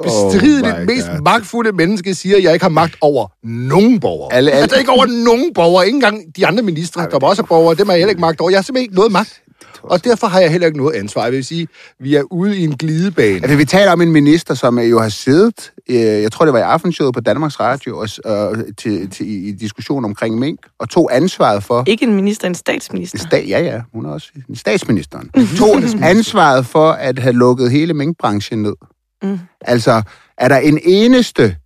bestrideligt 0.03 0.77
my 0.77 0.81
oh 0.81 0.87
mest 0.87 1.07
God. 1.09 1.23
magtfulde 1.25 1.73
menneske 1.73 2.15
siger, 2.15 2.37
at 2.37 2.43
jeg 2.43 2.53
ikke 2.53 2.65
har 2.65 2.71
magt 2.71 2.95
over 3.01 3.27
nogen 3.43 4.01
borgere. 4.01 4.33
Alle- 4.35 4.51
alle- 4.51 4.63
Altså 4.63 4.79
ikke 4.79 4.91
over 4.91 5.07
nogen 5.25 5.55
borgere. 5.55 5.87
Ikke 5.87 5.97
engang 5.97 6.37
de 6.37 6.47
andre 6.47 6.63
ministre, 6.63 7.03
der 7.11 7.19
var 7.19 7.29
også 7.29 7.43
er 7.43 7.47
borgere, 7.47 7.75
dem 7.75 7.87
har 7.87 7.93
jeg 7.95 8.01
heller 8.01 8.11
ikke 8.11 8.21
magt 8.21 8.41
over. 8.41 8.51
Jeg 8.51 8.59
har 8.59 8.63
simpelthen 8.63 8.85
ikke 8.85 8.95
noget 8.95 9.13
magt. 9.13 9.43
Og 9.83 10.05
derfor 10.05 10.27
har 10.27 10.41
jeg 10.41 10.51
heller 10.51 10.67
ikke 10.67 10.79
noget 10.79 10.95
ansvar. 10.95 11.23
Jeg 11.23 11.33
vil 11.33 11.45
sige, 11.45 11.69
vi 12.01 12.15
er 12.15 12.23
ude 12.33 12.59
i 12.59 12.65
en 12.65 12.77
glidebane. 12.77 13.35
Altså, 13.37 13.57
vi 13.57 13.65
taler 13.65 13.93
om 13.93 14.01
en 14.01 14.13
minister, 14.13 14.55
som 14.55 14.79
jo 14.79 15.01
har 15.01 15.09
siddet, 15.09 15.73
øh, 15.91 15.97
jeg 15.97 16.33
tror 16.33 16.45
det 16.45 16.53
var 16.55 16.59
i 16.59 16.63
aftenshowet 16.63 17.15
på 17.15 17.21
Danmarks 17.21 17.61
Radio, 17.61 17.99
og, 17.99 18.09
og 18.25 18.57
til, 18.79 19.11
til, 19.11 19.49
i 19.49 19.53
diskussion 19.53 20.05
omkring 20.05 20.39
mink, 20.39 20.59
og 20.79 20.91
tog 20.91 21.17
ansvaret 21.17 21.63
for... 21.65 21.85
Ikke 21.87 22.05
en 22.07 22.15
minister, 22.15 22.47
en 22.49 22.55
statsminister. 22.55 23.19
Sta- 23.19 23.49
ja, 23.49 23.61
ja, 23.61 23.81
hun 23.95 24.07
er 24.07 24.11
også 24.11 24.29
statsministeren. 24.55 25.31
Tog 25.59 25.77
ansvaret 26.03 26.67
for 26.67 26.91
at 26.91 27.19
have 27.19 27.33
lukket 27.35 27.71
hele 27.71 27.95
minkbranchen 27.95 28.63
ned. 28.63 28.75
Mm. 29.23 29.39
Altså, 29.61 30.03
er 30.39 30.49
der 30.49 30.57
en 30.57 30.81
eneste 30.83 31.57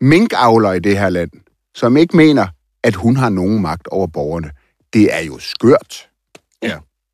minkavler 0.00 0.72
i 0.72 0.80
det 0.80 0.98
her 0.98 1.08
land, 1.08 1.30
som 1.74 1.96
ikke 1.96 2.16
mener, 2.16 2.46
at 2.82 2.94
hun 2.94 3.16
har 3.16 3.28
nogen 3.28 3.62
magt 3.62 3.86
over 3.86 4.06
borgerne? 4.06 4.50
Det 4.92 5.14
er 5.14 5.20
jo 5.20 5.38
skørt. 5.38 6.08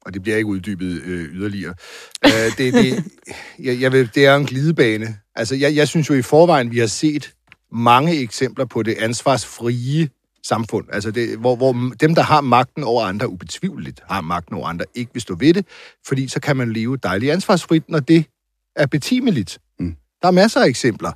og 0.05 0.15
det 0.15 0.23
bliver 0.23 0.37
ikke 0.37 0.47
uddybet 0.47 1.03
øh, 1.03 1.25
yderligere. 1.35 1.75
Øh, 2.25 2.57
det, 2.59 2.75
det, 2.75 3.05
jeg, 3.67 3.81
jeg 3.81 3.93
vil, 3.93 4.11
det 4.15 4.27
er 4.27 4.37
en 4.37 4.47
glidebane. 4.47 5.17
Altså, 5.35 5.55
jeg, 5.55 5.77
jeg 5.77 5.89
synes 5.89 6.11
jo 6.11 6.15
i 6.15 6.23
forvejen, 6.23 6.71
vi 6.71 6.79
har 6.79 6.87
set 6.87 7.35
mange 7.73 8.17
eksempler 8.17 8.65
på 8.65 8.83
det 8.83 8.95
ansvarsfrie 8.99 10.09
samfund. 10.43 10.87
Altså, 10.93 11.11
det, 11.11 11.39
hvor, 11.39 11.57
hvor 11.57 11.73
dem, 12.01 12.15
der 12.15 12.23
har 12.23 12.41
magten 12.41 12.85
over 12.85 13.05
andre, 13.05 13.29
ubetvivligt 13.29 14.03
har 14.11 14.21
magten 14.21 14.57
over 14.57 14.69
andre, 14.69 14.85
ikke 14.95 15.13
vil 15.13 15.23
stå 15.23 15.35
ved 15.35 15.55
det, 15.55 15.67
fordi 16.07 16.29
så 16.29 16.41
kan 16.41 16.57
man 16.57 16.73
leve 16.73 16.97
dejligt 16.97 17.33
ansvarsfrit, 17.33 17.89
når 17.89 18.01
det 18.01 18.27
er 18.77 18.87
betimeligt. 18.87 19.59
Mm. 19.81 19.95
Der 20.23 20.29
er 20.29 20.33
masser 20.33 20.61
af 20.61 20.67
eksempler. 20.67 21.13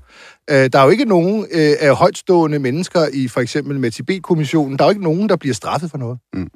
Øh, 0.51 0.71
der 0.73 0.79
er 0.79 0.85
jo 0.85 0.91
ikke 0.91 1.05
nogen 1.05 1.47
øh, 1.53 1.73
af 1.81 1.97
højtstående 1.97 2.59
mennesker 2.59 3.07
i 3.13 3.29
for 3.29 3.41
eksempel 3.41 3.81
med 3.81 3.91
Tibet-kommissionen, 3.91 4.79
der 4.79 4.85
er 4.85 4.89
jo 4.89 4.91
ikke 4.91 5.03
nogen, 5.03 5.29
der 5.29 5.37
bliver 5.37 5.55
straffet 5.55 5.91
for 5.91 5.99
noget. 5.99 6.19
Mm. 6.35 6.51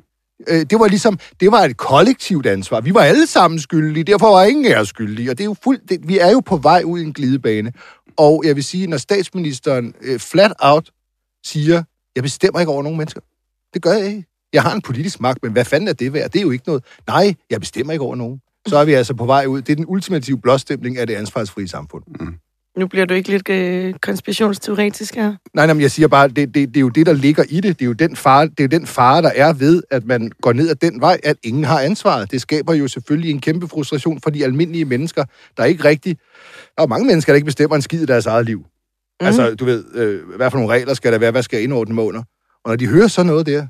Øh, 0.49 0.67
det 0.71 0.81
var 0.81 0.87
ligesom, 0.87 1.19
det 1.41 1.53
var 1.53 1.61
et 1.61 1.77
kollektivt 1.77 2.47
ansvar. 2.47 2.81
Vi 2.81 2.95
var 2.95 3.01
alle 3.01 3.27
sammen 3.27 3.61
skyldige, 3.61 4.05
derfor 4.05 4.27
var 4.27 4.45
ingen 4.45 4.65
af 4.65 4.81
os 4.81 4.89
skyldige. 4.89 5.31
Og 5.31 5.39
det 5.39 5.45
er 5.45 5.49
jo 5.49 5.57
fuldt, 5.65 5.89
det, 5.89 6.09
vi 6.09 6.19
er 6.19 6.31
jo 6.31 6.41
på 6.41 6.57
vej 6.57 6.83
ud 6.85 7.01
i 7.01 7.03
en 7.03 7.13
glidebane. 7.13 7.73
Og 8.17 8.43
jeg 8.47 8.57
vil 8.57 8.65
sige, 8.65 8.87
når 8.87 8.97
statsministeren 8.97 9.95
øh, 10.01 10.19
flat 10.19 10.53
out 10.59 10.91
siger, 11.45 11.83
jeg 12.17 12.23
bestemmer 12.23 12.61
ikke 12.61 12.73
over 12.73 12.83
nogen 12.83 12.99
mennesker. 12.99 13.21
Det 13.75 13.83
gør 13.83 13.93
jeg 13.93 14.07
ikke. 14.07 14.25
Jeg 14.53 14.63
har 14.63 14.75
en 14.75 14.83
politisk 14.83 15.21
magt, 15.21 15.43
men 15.43 15.53
hvad 15.53 15.65
fanden 15.65 15.89
er 15.89 15.93
det 15.93 16.13
værd? 16.13 16.31
Det 16.31 16.39
er 16.39 16.43
jo 16.43 16.51
ikke 16.51 16.65
noget. 16.67 16.85
Nej, 17.07 17.35
jeg 17.51 17.61
bestemmer 17.61 17.93
ikke 17.93 18.05
over 18.05 18.17
nogen. 18.17 18.41
Så 18.67 18.77
er 18.77 18.85
vi 18.85 18.93
altså 18.93 19.15
på 19.15 19.27
vej 19.27 19.47
ud. 19.47 19.63
Det 19.63 19.73
er 19.73 19.77
den 19.77 19.85
ultimative 19.89 20.41
blåstempling 20.41 20.99
af 20.99 21.07
det 21.07 21.15
ansvarsfrie 21.15 21.69
samfund. 21.69 22.05
Nu 22.77 22.87
bliver 22.87 23.07
du 23.07 23.15
ikke 23.15 23.29
lidt 23.29 23.49
øh, 23.49 23.95
konspirationsteoretisk 23.95 25.15
her. 25.15 25.35
Nej, 25.55 25.67
nej, 25.67 25.75
men 25.75 25.81
jeg 25.81 25.91
siger 25.91 26.09
bare, 26.09 26.29
det, 26.29 26.37
det, 26.37 26.55
det 26.55 26.77
er 26.77 26.81
jo 26.81 26.89
det, 26.89 27.07
der 27.07 27.13
ligger 27.13 27.45
i 27.49 27.61
det. 27.61 27.79
Det 27.79 27.85
er 27.85 27.87
jo 27.87 27.93
den 27.93 28.17
fare, 28.17 28.47
det 28.47 28.61
er 28.61 28.65
jo 28.65 28.69
den 28.69 28.87
fare, 28.87 29.23
der 29.23 29.31
er 29.35 29.53
ved, 29.53 29.83
at 29.91 30.05
man 30.05 30.31
går 30.43 30.53
ned 30.53 30.71
ad 30.71 30.75
den 30.75 31.01
vej, 31.01 31.21
at 31.25 31.37
ingen 31.43 31.65
har 31.65 31.81
ansvaret. 31.81 32.31
Det 32.31 32.41
skaber 32.41 32.75
jo 32.75 32.89
selvfølgelig 32.89 33.31
en 33.31 33.41
kæmpe 33.41 33.69
frustration 33.69 34.21
for 34.21 34.31
de 34.31 34.45
almindelige 34.45 34.85
mennesker, 34.85 35.25
der 35.57 35.65
ikke 35.65 35.85
rigtig... 35.85 36.19
Der 36.77 36.83
er 36.83 36.87
mange 36.87 37.07
mennesker, 37.07 37.33
der 37.33 37.35
ikke 37.35 37.47
bestemmer 37.47 37.77
en 37.77 37.83
skid 37.83 38.03
i 38.03 38.07
deres 38.07 38.27
eget 38.27 38.47
liv. 38.47 38.59
Mm. 38.59 39.27
Altså, 39.27 39.55
du 39.55 39.65
ved, 39.65 39.85
øh, 39.95 40.29
hvad 40.37 40.51
for 40.51 40.59
nogle 40.59 40.75
regler 40.75 40.95
skal 40.95 41.13
der 41.13 41.19
være, 41.19 41.31
hvad 41.31 41.43
skal 41.43 41.57
jeg 41.57 41.65
indordne 41.65 41.95
mig 41.95 42.05
under? 42.05 42.23
Og 42.65 42.71
når 42.71 42.77
de 42.77 42.87
hører 42.87 43.09
sådan 43.09 43.27
noget 43.27 43.47
der, 43.47 43.67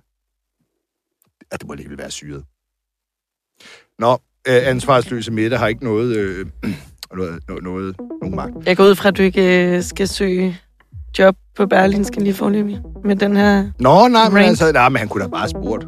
ja, 1.53 1.57
det 1.57 1.67
må 1.67 1.73
alligevel 1.73 1.99
være 1.99 2.11
syret. 2.11 2.45
Nå, 3.99 4.19
øh, 4.49 4.69
ansvarsløse 4.69 5.33
Mette 5.33 5.57
har 5.57 5.69
ikke 5.69 5.85
noget, 5.85 6.17
øh, 6.17 6.47
noget, 7.17 7.39
noget, 7.49 7.63
noget, 7.65 7.97
nogen 8.23 8.37
magt. 8.37 8.53
Jeg 8.67 8.77
går 8.77 8.85
ud 8.85 8.95
fra, 8.95 9.09
at 9.09 9.17
du 9.17 9.23
ikke 9.23 9.77
øh, 9.77 9.83
skal 9.83 10.09
søge 10.09 10.57
job 11.19 11.37
på 11.57 11.67
Berlinske 11.67 12.21
lige 12.21 12.35
forløbig 12.35 12.81
med 13.05 13.17
den 13.17 13.37
her... 13.37 13.65
Nå, 13.79 14.09
nej, 14.09 14.29
men 14.29 14.37
Rank. 14.37 14.49
altså, 14.49 14.73
nej, 14.73 14.89
men 14.89 14.99
han 14.99 15.09
kunne 15.09 15.25
da 15.25 15.29
bare 15.29 15.49
spurgt. 15.49 15.87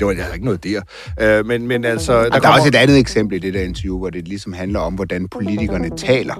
Det 0.00 0.06
var 0.06 0.14
der 0.14 0.22
er 0.22 0.32
ikke 0.32 0.44
noget 0.44 0.64
der. 0.64 0.80
Øh, 1.20 1.46
men, 1.46 1.66
men 1.66 1.84
altså... 1.84 2.12
Der, 2.22 2.28
Der, 2.28 2.48
er 2.48 2.52
også 2.52 2.68
et 2.68 2.74
andet 2.74 2.98
eksempel 2.98 3.36
i 3.36 3.38
det 3.38 3.54
der 3.54 3.62
interview, 3.62 3.98
hvor 3.98 4.10
det 4.10 4.28
ligesom 4.28 4.52
handler 4.52 4.80
om, 4.80 4.94
hvordan 4.94 5.28
politikerne 5.28 5.90
taler. 5.96 6.34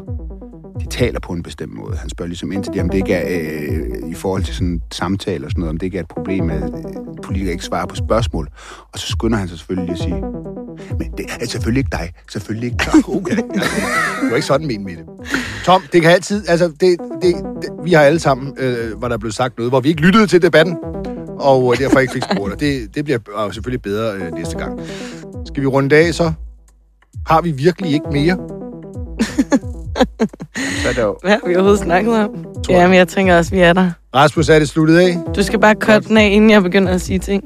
De 0.80 0.86
taler 0.86 1.20
på 1.20 1.32
en 1.32 1.42
bestemt 1.42 1.74
måde. 1.74 1.96
Han 1.96 2.10
spørger 2.10 2.28
ligesom 2.28 2.52
ind 2.52 2.64
til 2.64 2.72
det, 2.72 2.82
om 2.82 2.88
det 2.88 2.98
ikke 2.98 3.14
er, 3.14 3.38
øh, 3.40 4.10
i 4.10 4.14
forhold 4.14 4.42
til 4.42 4.54
sådan 4.54 4.80
samtaler 4.92 5.44
og 5.44 5.50
sådan 5.50 5.60
noget, 5.60 5.70
om 5.70 5.76
det 5.76 5.86
ikke 5.86 5.98
er 5.98 6.02
et 6.02 6.08
problem, 6.08 6.50
at 6.50 6.62
øh, 6.62 6.70
politikere 7.22 7.52
ikke 7.52 7.64
svarer 7.64 7.86
på 7.86 7.94
spørgsmål. 7.94 8.48
Og 8.92 8.98
så 8.98 9.06
skynder 9.06 9.38
han 9.38 9.48
sig 9.48 9.58
selvfølgelig 9.58 9.92
at 9.92 9.98
sige, 9.98 10.22
men 10.98 11.10
det 11.18 11.26
er 11.40 11.46
selvfølgelig 11.46 11.78
ikke 11.78 11.90
dig, 11.92 12.12
selvfølgelig 12.30 12.66
ikke 12.66 12.84
dig. 12.84 13.08
Okay. 13.08 13.36
Det 13.36 14.30
var 14.30 14.36
ikke 14.36 14.46
sådan 14.46 14.66
men 14.66 14.84
med 14.84 14.96
det. 14.96 15.04
Tom, 15.64 15.82
det 15.92 16.02
kan 16.02 16.10
altid... 16.10 16.48
Altså, 16.48 16.68
det, 16.68 16.96
det, 17.22 17.34
det, 17.62 17.70
vi 17.84 17.92
har 17.92 18.02
alle 18.02 18.18
sammen, 18.20 18.54
øh, 18.58 18.98
hvor 18.98 19.08
der 19.08 19.18
blev 19.18 19.32
sagt 19.32 19.58
noget, 19.58 19.70
hvor 19.72 19.80
vi 19.80 19.88
ikke 19.88 20.00
lyttede 20.00 20.26
til 20.26 20.42
debatten, 20.42 20.76
og 21.38 21.72
øh, 21.72 21.78
derfor 21.78 21.98
ikke 21.98 22.12
fik 22.12 22.22
spurgt. 22.22 22.52
Og 22.52 22.60
det, 22.60 22.94
det 22.94 23.04
bliver 23.04 23.46
øh, 23.46 23.52
selvfølgelig 23.54 23.82
bedre 23.82 24.14
øh, 24.14 24.34
næste 24.34 24.58
gang. 24.58 24.80
Skal 25.46 25.62
vi 25.62 25.66
runde 25.66 25.96
af, 25.96 26.14
så? 26.14 26.32
Har 27.26 27.40
vi 27.40 27.50
virkelig 27.50 27.92
ikke 27.92 28.06
mere? 28.12 28.38
Så 30.82 30.88
er 30.96 31.02
jo, 31.02 31.16
Hvad 31.22 31.30
har 31.30 31.40
vi 31.46 31.54
overhovedet 31.54 31.80
snakket 31.80 32.14
om? 32.14 32.30
Tror 32.64 32.74
jeg. 32.74 32.80
Jamen, 32.80 32.96
jeg 32.96 33.08
tænker 33.08 33.36
også, 33.36 33.50
vi 33.50 33.60
er 33.60 33.72
der. 33.72 33.90
Rasmus, 34.14 34.48
er 34.48 34.58
det 34.58 34.68
sluttet 34.68 34.98
af? 34.98 35.18
Du 35.36 35.42
skal 35.42 35.58
bare 35.60 35.74
cutte 35.74 36.08
den 36.08 36.16
af, 36.16 36.28
inden 36.32 36.50
jeg 36.50 36.62
begynder 36.62 36.92
at 36.92 37.00
sige 37.00 37.18
ting. 37.18 37.44